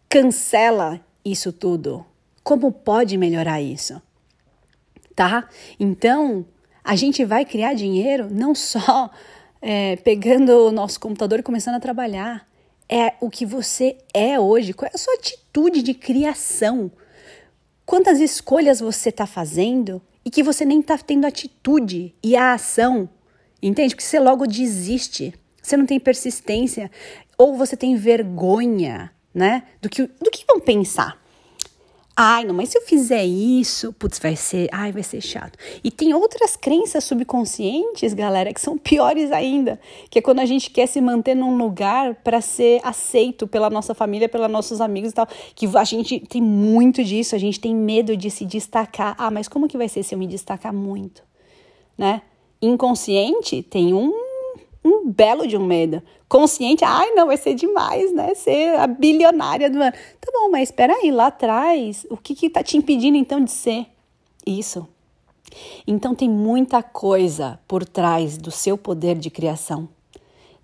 cancela 0.08 1.00
isso 1.26 1.52
tudo. 1.52 2.06
Como 2.44 2.72
pode 2.72 3.18
melhorar 3.18 3.62
isso? 3.62 4.02
Tá? 5.16 5.48
Então, 5.80 6.46
a 6.84 6.96
gente 6.96 7.24
vai 7.24 7.46
criar 7.46 7.74
dinheiro 7.74 8.28
não 8.32 8.56
só 8.56 9.10
é, 9.62 9.96
pegando 9.98 10.68
o 10.68 10.72
nosso 10.72 11.00
computador 11.00 11.40
e 11.40 11.44
começando 11.44 11.76
a 11.76 11.80
trabalhar. 11.80 12.48
É 12.90 13.14
o 13.22 13.30
que 13.30 13.46
você 13.46 13.98
é 14.14 14.38
hoje. 14.40 14.74
Qual 14.74 14.90
é 14.92 14.92
a 14.94 14.98
sua 14.98 15.14
atitude 15.14 15.82
de 15.82 15.94
criação? 15.94 16.92
Quantas 17.86 18.20
escolhas 18.20 18.80
você 18.80 19.10
está 19.10 19.26
fazendo 19.26 20.02
e 20.26 20.30
que 20.30 20.44
você 20.44 20.66
nem 20.66 20.82
está 20.82 20.98
tendo 20.98 21.26
atitude 21.26 22.14
e 22.22 22.36
a 22.36 22.54
ação? 22.54 23.10
Entende? 23.62 23.96
Porque 23.96 24.04
você 24.04 24.20
logo 24.20 24.46
desiste. 24.46 25.34
Você 25.62 25.78
não 25.78 25.86
tem 25.86 26.00
persistência. 26.00 26.92
Ou 27.38 27.56
você 27.56 27.78
tem 27.78 27.96
vergonha, 27.96 29.12
né? 29.34 29.64
Do 29.82 29.88
que, 29.88 30.04
do 30.04 30.32
que 30.32 30.44
vão 30.46 30.60
pensar. 30.60 31.21
Ai, 32.16 32.44
não, 32.44 32.54
mas 32.54 32.70
se 32.70 32.78
eu 32.78 32.82
fizer 32.82 33.24
isso, 33.24 33.94
putz, 33.94 34.20
vai 34.20 34.36
ser, 34.36 34.68
ai, 34.72 34.92
vai 34.92 35.02
ser 35.02 35.22
chato. 35.22 35.58
E 35.82 35.90
tem 35.90 36.14
outras 36.14 36.58
crenças 36.58 37.06
subconscientes, 37.06 38.14
galera, 38.14 38.54
que 38.54 38.60
são 38.60 38.78
piores 38.78 39.32
ainda, 39.32 39.80
que 40.10 40.20
é 40.20 40.22
quando 40.22 40.40
a 40.40 40.46
gente 40.46 40.70
quer 40.70 40.88
se 40.88 41.00
manter 41.00 41.36
num 41.36 41.56
lugar 41.58 42.16
para 42.16 42.42
ser 42.42 42.82
aceito 42.84 43.48
pela 43.48 43.70
nossa 43.70 43.96
família, 43.96 44.28
pelos 44.28 44.52
nossos 44.52 44.82
amigos 44.82 45.12
e 45.12 45.14
tal, 45.14 45.28
que 45.56 45.66
a 45.74 45.84
gente 45.86 46.20
tem 46.20 46.42
muito 46.42 47.02
disso, 47.02 47.34
a 47.34 47.40
gente 47.40 47.60
tem 47.60 47.74
medo 47.74 48.18
de 48.18 48.30
se 48.30 48.46
destacar. 48.46 49.16
Ah, 49.18 49.32
mas 49.32 49.48
como 49.48 49.68
que 49.68 49.78
vai 49.78 49.88
ser 49.88 50.04
se 50.04 50.14
eu 50.14 50.20
me 50.20 50.28
destacar 50.28 50.74
muito, 50.74 51.24
né? 51.98 52.22
Inconsciente 52.62 53.64
tem 53.64 53.94
um, 53.94 54.14
um 54.84 55.10
belo 55.10 55.48
de 55.48 55.56
um 55.58 55.66
medo. 55.66 56.02
Consciente, 56.28 56.84
ai 56.84 57.12
não, 57.12 57.28
vai 57.28 57.38
ser 57.38 57.54
demais, 57.54 58.14
né? 58.14 58.34
Ser 58.34 58.80
a 58.80 58.88
bilionária 58.88 59.70
do 59.70 59.82
ano. 59.82 59.92
Tá 59.92 60.32
bom, 60.34 60.50
mas 60.50 60.70
espera 60.70 60.94
aí, 60.94 61.12
lá 61.12 61.28
atrás, 61.28 62.06
o 62.10 62.18
que 62.18 62.34
que 62.34 62.50
tá 62.50 62.64
te 62.64 62.78
impedindo 62.78 63.18
então 63.18 63.44
de 63.44 63.52
ser 63.52 63.88
isso? 64.46 64.88
Então 65.86 66.16
tem 66.16 66.30
muita 66.30 66.82
coisa 66.82 67.60
por 67.68 67.86
trás 67.86 68.38
do 68.38 68.52
seu 68.52 68.78
poder 68.78 69.18
de 69.18 69.30
criação, 69.30 69.88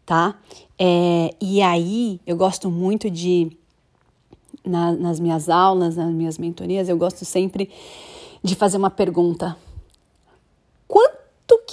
tá? 0.05 0.35
É, 0.79 1.33
e 1.41 1.61
aí 1.61 2.21
eu 2.25 2.37
gosto 2.37 2.69
muito 2.71 3.09
de 3.09 3.51
na, 4.63 4.91
nas 4.93 5.19
minhas 5.19 5.49
aulas, 5.49 5.95
nas 5.95 6.11
minhas 6.11 6.37
mentorias, 6.37 6.89
eu 6.89 6.97
gosto 6.97 7.25
sempre 7.25 7.69
de 8.43 8.55
fazer 8.55 8.77
uma 8.77 8.89
pergunta. 8.89 9.57
Quanto 10.87 11.16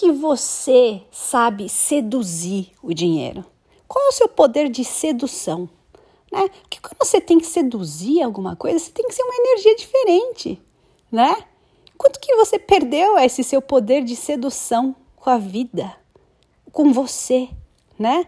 que 0.04 0.12
você 0.12 1.00
sabe 1.10 1.68
seduzir 1.68 2.72
o 2.82 2.92
dinheiro? 2.92 3.44
Qual 3.88 4.04
é 4.04 4.08
o 4.08 4.12
seu 4.12 4.28
poder 4.28 4.68
de 4.68 4.84
sedução? 4.84 5.68
Né? 6.30 6.48
Porque 6.62 6.80
quando 6.80 6.98
você 6.98 7.20
tem 7.20 7.38
que 7.38 7.46
seduzir 7.46 8.22
alguma 8.22 8.54
coisa, 8.54 8.78
você 8.78 8.90
tem 8.90 9.06
que 9.06 9.14
ser 9.14 9.22
uma 9.22 9.34
energia 9.34 9.76
diferente, 9.76 10.62
né? 11.10 11.44
Quanto 11.96 12.20
que 12.20 12.34
você 12.34 12.58
perdeu 12.58 13.16
esse 13.18 13.42
seu 13.42 13.62
poder 13.62 14.02
de 14.02 14.16
sedução 14.16 14.94
com 15.16 15.30
a 15.30 15.38
vida, 15.38 15.96
com 16.72 16.92
você, 16.92 17.48
né? 17.98 18.26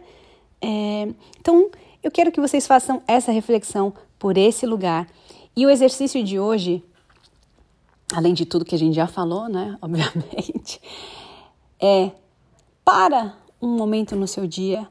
É, 0.63 1.09
então, 1.41 1.69
eu 2.03 2.11
quero 2.11 2.31
que 2.31 2.41
vocês 2.41 2.67
façam 2.67 3.03
essa 3.07 3.33
reflexão 3.33 3.93
por 4.19 4.39
esse 4.39 4.65
lugar. 4.65 5.09
E 5.57 5.67
o 5.67 5.71
exercício 5.71 6.23
de 6.23 6.39
hoje, 6.39 6.83
além 8.13 8.33
de 8.33 8.47
tudo 8.47 8.65
que 8.65 8.75
a 8.75 8.79
gente 8.79 8.95
já 8.95 9.07
falou, 9.07 9.49
né? 9.49 9.77
Obviamente, 9.83 10.81
é 11.81 12.11
para 12.85 13.35
um 13.61 13.77
momento 13.77 14.15
no 14.15 14.27
seu 14.27 14.47
dia 14.47 14.89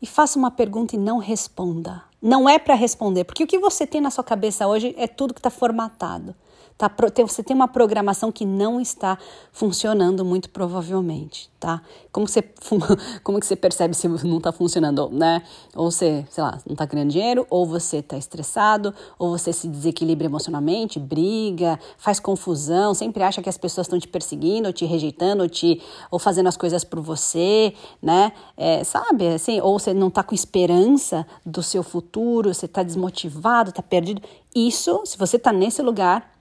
e 0.00 0.06
faça 0.06 0.38
uma 0.38 0.50
pergunta 0.50 0.96
e 0.96 0.98
não 0.98 1.18
responda. 1.18 2.02
Não 2.20 2.48
é 2.48 2.58
para 2.58 2.74
responder, 2.74 3.24
porque 3.24 3.44
o 3.44 3.46
que 3.46 3.58
você 3.58 3.86
tem 3.86 4.00
na 4.00 4.10
sua 4.10 4.24
cabeça 4.24 4.66
hoje 4.66 4.94
é 4.98 5.06
tudo 5.06 5.32
que 5.32 5.40
está 5.40 5.50
formatado. 5.50 6.34
Tá, 6.80 6.90
você 7.26 7.42
tem 7.42 7.54
uma 7.54 7.68
programação 7.68 8.32
que 8.32 8.46
não 8.46 8.80
está 8.80 9.18
funcionando 9.52 10.24
muito 10.24 10.48
provavelmente, 10.48 11.50
tá? 11.60 11.82
Como 12.10 12.26
você, 12.26 12.42
como 13.22 13.38
que 13.38 13.44
você 13.44 13.54
percebe 13.54 13.94
se 13.94 14.08
não 14.08 14.38
está 14.38 14.50
funcionando, 14.50 15.10
né? 15.10 15.42
Ou 15.76 15.90
você, 15.90 16.24
sei 16.30 16.42
lá, 16.42 16.58
não 16.66 16.72
está 16.72 16.86
ganhando 16.86 17.10
dinheiro, 17.10 17.46
ou 17.50 17.66
você 17.66 17.98
está 17.98 18.16
estressado, 18.16 18.94
ou 19.18 19.36
você 19.36 19.52
se 19.52 19.68
desequilibra 19.68 20.24
emocionalmente, 20.24 20.98
briga, 20.98 21.78
faz 21.98 22.18
confusão, 22.18 22.94
sempre 22.94 23.22
acha 23.22 23.42
que 23.42 23.50
as 23.50 23.58
pessoas 23.58 23.86
estão 23.86 24.00
te 24.00 24.08
perseguindo, 24.08 24.66
ou 24.66 24.72
te 24.72 24.86
rejeitando, 24.86 25.42
ou, 25.42 25.50
te, 25.50 25.82
ou 26.10 26.18
fazendo 26.18 26.46
as 26.46 26.56
coisas 26.56 26.82
por 26.82 27.00
você, 27.02 27.74
né? 28.00 28.32
É, 28.56 28.84
sabe, 28.84 29.28
assim, 29.28 29.60
ou 29.60 29.78
você 29.78 29.92
não 29.92 30.08
está 30.08 30.22
com 30.22 30.34
esperança 30.34 31.26
do 31.44 31.62
seu 31.62 31.82
futuro, 31.82 32.54
você 32.54 32.64
está 32.64 32.82
desmotivado, 32.82 33.68
está 33.68 33.82
perdido. 33.82 34.22
Isso, 34.54 35.02
se 35.04 35.18
você 35.18 35.36
está 35.36 35.52
nesse 35.52 35.82
lugar, 35.82 36.39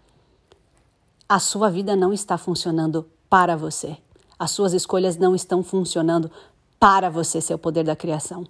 a 1.29 1.37
sua 1.37 1.69
vida 1.69 1.95
não 1.95 2.11
está 2.11 2.39
funcionando 2.39 3.05
para 3.29 3.55
você. 3.55 3.95
As 4.37 4.49
suas 4.49 4.73
escolhas 4.73 5.15
não 5.15 5.35
estão 5.35 5.61
funcionando 5.61 6.31
para 6.79 7.07
você 7.07 7.39
ser 7.39 7.53
o 7.53 7.59
poder 7.59 7.83
da 7.83 7.95
criação. 7.95 8.47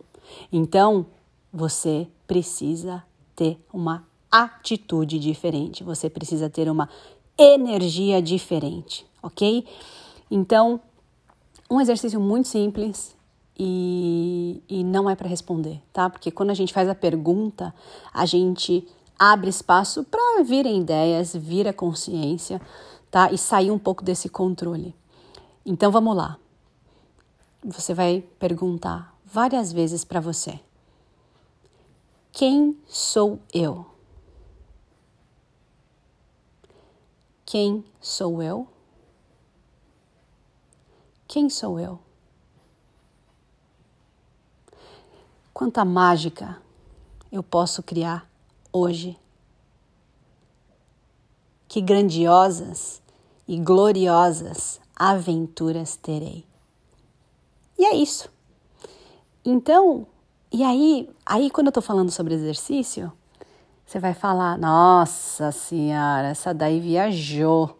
Então, 0.49 1.05
você 1.51 2.07
precisa 2.25 3.03
ter 3.35 3.59
uma 3.73 4.07
atitude 4.31 5.19
diferente, 5.19 5.83
você 5.83 6.09
precisa 6.09 6.49
ter 6.49 6.69
uma 6.69 6.87
energia 7.37 8.21
diferente, 8.21 9.05
ok? 9.21 9.65
Então, 10.29 10.79
um 11.69 11.81
exercício 11.81 12.19
muito 12.19 12.47
simples 12.47 13.15
e, 13.57 14.61
e 14.69 14.83
não 14.83 15.09
é 15.09 15.15
para 15.15 15.27
responder, 15.27 15.81
tá? 15.91 16.09
Porque 16.09 16.31
quando 16.31 16.51
a 16.51 16.53
gente 16.53 16.71
faz 16.71 16.87
a 16.87 16.95
pergunta, 16.95 17.73
a 18.13 18.25
gente 18.25 18.87
abre 19.19 19.49
espaço 19.49 20.05
para 20.05 20.41
virem 20.43 20.79
ideias, 20.79 21.35
vir 21.35 21.67
a 21.67 21.73
consciência, 21.73 22.61
tá? 23.11 23.31
E 23.31 23.37
sair 23.37 23.69
um 23.69 23.77
pouco 23.77 24.03
desse 24.03 24.29
controle. 24.29 24.95
Então 25.65 25.91
vamos 25.91 26.15
lá. 26.15 26.37
Você 27.65 27.93
vai 27.93 28.21
perguntar 28.39 29.13
várias 29.25 29.73
vezes 29.73 30.05
para 30.05 30.21
você: 30.21 30.59
Quem 32.31 32.77
sou 32.87 33.39
eu? 33.53 33.85
Quem 37.45 37.83
sou 37.99 38.41
eu? 38.41 38.67
Quem 41.27 41.49
sou 41.49 41.79
eu? 41.79 41.99
Quanta 45.51 45.83
mágica 45.83 46.61
eu 47.31 47.43
posso 47.43 47.83
criar 47.83 48.28
hoje. 48.71 49.17
Que 51.67 51.81
grandiosas 51.81 53.01
e 53.47 53.57
gloriosas 53.57 54.79
aventuras 54.95 55.95
terei. 55.95 56.45
E 57.77 57.85
é 57.85 57.95
isso. 57.95 58.29
Então, 59.45 60.05
e 60.51 60.63
aí, 60.63 61.09
aí 61.25 61.49
quando 61.49 61.67
eu 61.67 61.73
tô 61.73 61.81
falando 61.81 62.11
sobre 62.11 62.33
exercício, 62.33 63.11
você 63.85 63.99
vai 63.99 64.13
falar: 64.13 64.57
"Nossa 64.57 65.51
senhora, 65.51 66.27
essa 66.27 66.53
daí 66.53 66.79
viajou" 66.79 67.79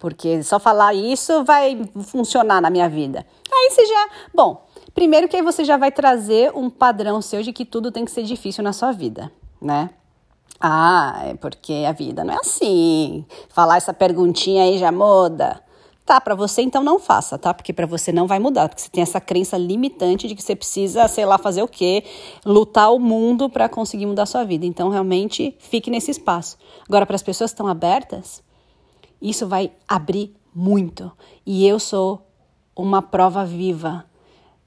porque 0.00 0.42
só 0.42 0.58
falar 0.58 0.94
isso 0.94 1.44
vai 1.44 1.78
funcionar 2.04 2.60
na 2.60 2.70
minha 2.70 2.88
vida. 2.88 3.24
Aí 3.52 3.70
você 3.70 3.86
já, 3.86 4.08
bom, 4.34 4.66
primeiro 4.94 5.28
que 5.28 5.36
aí 5.36 5.42
você 5.42 5.62
já 5.62 5.76
vai 5.76 5.92
trazer 5.92 6.50
um 6.56 6.70
padrão 6.70 7.20
seu 7.20 7.42
de 7.42 7.52
que 7.52 7.66
tudo 7.66 7.92
tem 7.92 8.06
que 8.06 8.10
ser 8.10 8.22
difícil 8.22 8.64
na 8.64 8.72
sua 8.72 8.92
vida, 8.92 9.30
né? 9.60 9.90
Ah, 10.60 11.22
é 11.24 11.34
porque 11.34 11.84
a 11.88 11.92
vida 11.92 12.22
não 12.22 12.34
é 12.34 12.36
assim. 12.36 13.24
Falar 13.48 13.78
essa 13.78 13.94
perguntinha 13.94 14.64
aí 14.64 14.78
já 14.78 14.92
muda. 14.92 15.62
Tá, 16.04 16.20
para 16.20 16.34
você 16.34 16.60
então 16.60 16.82
não 16.82 16.98
faça, 16.98 17.38
tá? 17.38 17.54
Porque 17.54 17.72
para 17.72 17.86
você 17.86 18.10
não 18.10 18.26
vai 18.26 18.38
mudar, 18.40 18.68
porque 18.68 18.82
você 18.82 18.90
tem 18.90 19.00
essa 19.00 19.20
crença 19.20 19.56
limitante 19.56 20.26
de 20.26 20.34
que 20.34 20.42
você 20.42 20.56
precisa, 20.56 21.06
sei 21.06 21.24
lá, 21.24 21.38
fazer 21.38 21.62
o 21.62 21.68
quê? 21.68 22.04
Lutar 22.44 22.92
o 22.92 22.98
mundo 22.98 23.48
para 23.48 23.68
conseguir 23.68 24.06
mudar 24.06 24.24
a 24.24 24.26
sua 24.26 24.44
vida. 24.44 24.66
Então, 24.66 24.88
realmente, 24.88 25.56
fique 25.60 25.88
nesse 25.88 26.10
espaço. 26.10 26.58
Agora, 26.88 27.06
para 27.06 27.14
as 27.14 27.22
pessoas 27.22 27.52
que 27.52 27.54
estão 27.54 27.68
abertas, 27.68 28.42
isso 29.22 29.46
vai 29.46 29.70
abrir 29.86 30.34
muito. 30.52 31.12
E 31.46 31.64
eu 31.64 31.78
sou 31.78 32.26
uma 32.74 33.00
prova 33.00 33.44
viva 33.44 34.04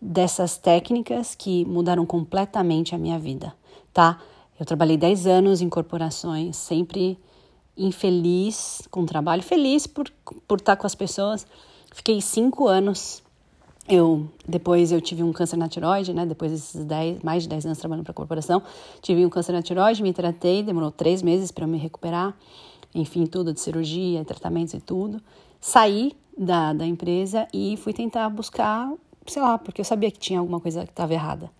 dessas 0.01 0.57
técnicas 0.57 1.35
que 1.35 1.65
mudaram 1.65 2.05
completamente 2.05 2.95
a 2.95 2.97
minha 2.97 3.19
vida, 3.19 3.53
tá? 3.93 4.17
Eu 4.63 4.65
trabalhei 4.65 4.95
10 4.95 5.27
anos 5.27 5.61
em 5.61 5.67
corporações, 5.67 6.55
sempre 6.55 7.19
infeliz 7.75 8.87
com 8.89 9.01
o 9.01 9.05
trabalho, 9.05 9.43
feliz 9.43 9.85
por, 9.85 10.09
por 10.47 10.59
estar 10.59 10.77
com 10.77 10.87
as 10.87 10.95
pessoas. 10.95 11.45
Fiquei 11.93 12.21
cinco 12.21 12.69
anos. 12.69 13.21
Eu 13.89 14.25
depois 14.47 14.93
eu 14.93 15.01
tive 15.01 15.21
um 15.21 15.33
câncer 15.33 15.57
na 15.57 15.67
tiroide, 15.67 16.13
né? 16.13 16.25
Depois 16.25 16.49
desses 16.49 16.85
dez, 16.85 17.21
mais 17.21 17.43
de 17.43 17.49
10 17.49 17.65
anos 17.65 17.77
trabalhando 17.77 18.05
para 18.05 18.13
a 18.13 18.15
corporação, 18.15 18.63
tive 19.01 19.25
um 19.25 19.29
câncer 19.29 19.51
na 19.51 19.61
tiroide, 19.61 20.01
me 20.01 20.13
tratei, 20.13 20.63
demorou 20.63 20.91
três 20.91 21.21
meses 21.21 21.51
para 21.51 21.67
me 21.67 21.77
recuperar. 21.77 22.33
Enfim, 22.95 23.25
tudo 23.25 23.51
de 23.51 23.59
cirurgia, 23.59 24.23
tratamentos 24.23 24.73
e 24.75 24.79
tudo. 24.79 25.21
Saí 25.59 26.13
da, 26.37 26.71
da 26.71 26.85
empresa 26.85 27.49
e 27.51 27.75
fui 27.75 27.91
tentar 27.91 28.29
buscar, 28.29 28.89
sei 29.27 29.41
lá, 29.41 29.57
porque 29.57 29.81
eu 29.81 29.85
sabia 29.85 30.09
que 30.09 30.19
tinha 30.19 30.39
alguma 30.39 30.61
coisa 30.61 30.85
que 30.85 30.91
estava 30.91 31.13
errada. 31.13 31.51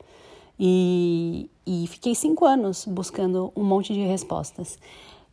E, 0.59 1.49
e 1.65 1.87
fiquei 1.87 2.15
cinco 2.15 2.45
anos 2.45 2.85
buscando 2.85 3.51
um 3.55 3.63
monte 3.63 3.93
de 3.93 4.01
respostas. 4.01 4.77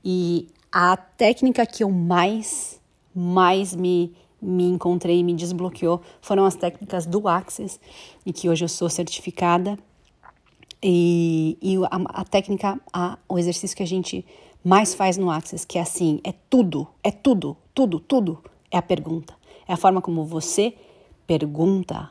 E 0.05 0.49
a 0.73 0.97
técnica 0.97 1.67
que 1.67 1.85
eu 1.85 1.91
mais, 1.91 2.81
mais 3.15 3.75
me, 3.75 4.15
me 4.41 4.65
encontrei, 4.65 5.23
me 5.23 5.35
desbloqueou, 5.35 6.01
foram 6.21 6.45
as 6.45 6.55
técnicas 6.55 7.07
do 7.07 7.29
Axis, 7.29 7.79
e 8.25 8.33
que 8.33 8.49
hoje 8.49 8.65
eu 8.65 8.69
sou 8.69 8.89
certificada. 8.89 9.79
E, 10.83 11.59
e 11.61 11.77
a, 11.77 12.21
a 12.21 12.25
técnica, 12.25 12.81
a, 12.93 13.19
o 13.29 13.39
exercício 13.39 13.77
que 13.77 13.83
a 13.83 13.87
gente 13.87 14.25
mais 14.65 14.95
faz 14.95 15.17
no 15.17 15.31
Axis, 15.31 15.65
que 15.65 15.79
é 15.79 15.83
assim, 15.83 16.21
é 16.25 16.33
tudo, 16.49 16.87
é 17.03 17.11
tudo, 17.11 17.57
tudo, 17.75 18.01
tudo, 18.01 18.43
é 18.71 18.79
a 18.79 18.83
pergunta. 18.83 19.35
É 19.67 19.73
a 19.73 19.77
forma 19.77 20.01
como 20.01 20.25
você 20.25 20.75
pergunta 21.27 22.11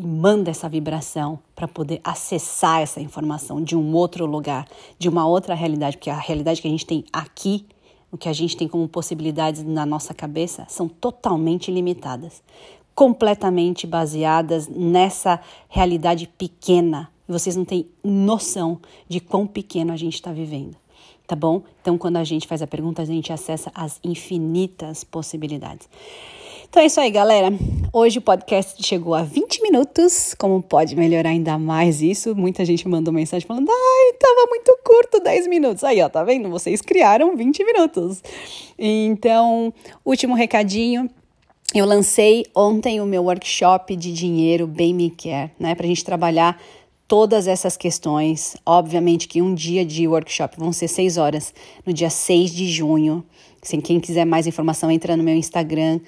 e 0.00 0.02
manda 0.02 0.50
essa 0.50 0.66
vibração 0.66 1.38
para 1.54 1.68
poder 1.68 2.00
acessar 2.02 2.80
essa 2.80 3.02
informação 3.02 3.62
de 3.62 3.76
um 3.76 3.94
outro 3.94 4.24
lugar, 4.24 4.66
de 4.98 5.10
uma 5.10 5.26
outra 5.26 5.54
realidade, 5.54 5.98
porque 5.98 6.08
a 6.08 6.16
realidade 6.16 6.62
que 6.62 6.66
a 6.66 6.70
gente 6.70 6.86
tem 6.86 7.04
aqui, 7.12 7.66
o 8.10 8.16
que 8.16 8.26
a 8.26 8.32
gente 8.32 8.56
tem 8.56 8.66
como 8.66 8.88
possibilidades 8.88 9.62
na 9.62 9.84
nossa 9.84 10.14
cabeça, 10.14 10.64
são 10.70 10.88
totalmente 10.88 11.70
limitadas, 11.70 12.42
completamente 12.94 13.86
baseadas 13.86 14.66
nessa 14.68 15.38
realidade 15.68 16.26
pequena. 16.26 17.10
E 17.28 17.32
vocês 17.32 17.54
não 17.54 17.66
têm 17.66 17.86
noção 18.02 18.80
de 19.06 19.20
quão 19.20 19.46
pequeno 19.46 19.92
a 19.92 19.96
gente 19.96 20.14
está 20.14 20.32
vivendo 20.32 20.76
tá 21.26 21.36
bom? 21.36 21.62
Então, 21.80 21.96
quando 21.96 22.16
a 22.16 22.24
gente 22.24 22.48
faz 22.48 22.60
a 22.60 22.66
pergunta, 22.66 23.02
a 23.02 23.04
gente 23.04 23.32
acessa 23.32 23.70
as 23.72 24.00
infinitas 24.02 25.04
possibilidades. 25.04 25.88
Então 26.70 26.84
é 26.84 26.86
isso 26.86 27.00
aí, 27.00 27.10
galera. 27.10 27.52
Hoje 27.92 28.20
o 28.20 28.22
podcast 28.22 28.80
chegou 28.80 29.12
a 29.12 29.24
20 29.24 29.60
minutos. 29.60 30.36
Como 30.38 30.62
pode 30.62 30.94
melhorar 30.94 31.30
ainda 31.30 31.58
mais 31.58 32.00
isso? 32.00 32.32
Muita 32.36 32.64
gente 32.64 32.86
mandou 32.86 33.12
mensagem 33.12 33.44
falando: 33.44 33.68
ai, 33.68 34.12
tava 34.16 34.46
muito 34.48 34.78
curto 34.84 35.18
10 35.18 35.48
minutos. 35.48 35.82
Aí, 35.82 36.00
ó, 36.00 36.08
tá 36.08 36.22
vendo? 36.22 36.48
Vocês 36.48 36.80
criaram 36.80 37.36
20 37.36 37.64
minutos. 37.64 38.22
Então, 38.78 39.74
último 40.04 40.36
recadinho. 40.36 41.10
Eu 41.74 41.84
lancei 41.84 42.46
ontem 42.54 43.00
o 43.00 43.04
meu 43.04 43.24
workshop 43.24 43.96
de 43.96 44.12
dinheiro 44.12 44.68
Bem 44.68 44.94
Me 44.94 45.10
Quer, 45.10 45.50
né? 45.58 45.74
Pra 45.74 45.88
gente 45.88 46.04
trabalhar 46.04 46.62
todas 47.08 47.48
essas 47.48 47.76
questões. 47.76 48.56
Obviamente 48.64 49.26
que 49.26 49.42
um 49.42 49.52
dia 49.52 49.84
de 49.84 50.06
workshop 50.06 50.56
vão 50.56 50.72
ser 50.72 50.86
seis 50.86 51.16
horas, 51.16 51.52
no 51.84 51.92
dia 51.92 52.10
6 52.10 52.54
de 52.54 52.68
junho. 52.68 53.24
Quem 53.82 53.98
quiser 53.98 54.24
mais 54.24 54.46
informação, 54.46 54.88
entra 54.88 55.16
no 55.16 55.24
meu 55.24 55.34
Instagram 55.34 55.98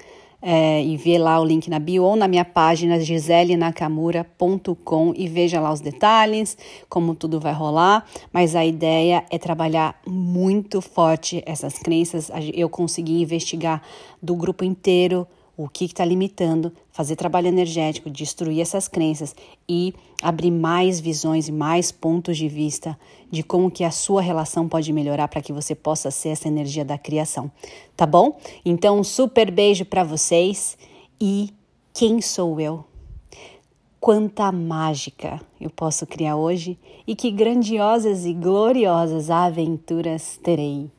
é, 0.43 0.85
e 0.85 0.97
vê 0.97 1.19
lá 1.19 1.41
o 1.41 1.45
link 1.45 1.71
na 1.71 1.79
bio 1.79 2.03
ou 2.03 2.17
na 2.17 2.27
minha 2.27 2.45
página 2.45 2.99
giselinakamura.com 2.99 5.15
e 5.17 5.29
veja 5.29 5.61
lá 5.61 5.73
os 5.73 5.81
detalhes, 5.81 6.59
como 6.89 7.15
tudo 7.15 7.39
vai 7.39 7.53
rolar. 7.53 8.05
Mas 8.33 8.57
a 8.57 8.67
ideia 8.67 9.25
é 9.31 9.39
trabalhar 9.39 9.95
muito 10.07 10.81
forte 10.81 11.43
essas 11.47 11.79
crenças. 11.79 12.29
Eu 12.53 12.69
consegui 12.69 13.23
investigar 13.23 13.81
do 14.21 14.35
grupo 14.35 14.65
inteiro 14.65 15.25
o 15.57 15.69
que 15.69 15.85
está 15.85 16.05
limitando, 16.05 16.73
fazer 16.91 17.17
trabalho 17.17 17.49
energético, 17.49 18.09
destruir 18.09 18.61
essas 18.61 18.88
crenças 18.88 19.35
e 19.69 19.95
abrir 20.23 20.51
mais 20.51 20.99
visões 20.99 21.49
e 21.49 21.53
mais 21.53 21.93
pontos 21.93 22.37
de 22.37 22.49
vista 22.49 22.99
de 23.31 23.43
como 23.43 23.71
que 23.71 23.85
a 23.85 23.91
sua 23.91 24.23
relação 24.23 24.69
pode 24.69 24.93
melhorar 24.93 25.29
para 25.29 25.43
que 25.43 25.53
você 25.53 25.75
possa 25.75 26.11
ser 26.11 26.31
essa 26.31 26.49
energia 26.49 26.85
da 26.85 26.97
criação, 26.97 27.51
tá 27.97 28.07
bom? 28.07 28.38
Então, 28.65 28.99
um 29.01 29.05
super 29.05 29.51
beijo 29.51 29.85
para 29.85 30.05
vocês 30.05 30.77
e 31.21 31.53
quem 31.93 32.21
sou 32.21 32.59
eu? 32.61 32.85
Quanta 34.01 34.51
mágica 34.51 35.41
eu 35.61 35.71
posso 35.71 36.07
criar 36.07 36.37
hoje 36.37 36.77
e 37.07 37.15
que 37.15 37.31
grandiosas 37.31 38.25
e 38.25 38.33
gloriosas 38.33 39.31
aventuras 39.31 40.41
terei. 40.43 40.91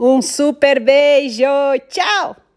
Um 0.00 0.22
super 0.22 0.80
beijo! 0.80 1.44
Tchau! 1.90 2.47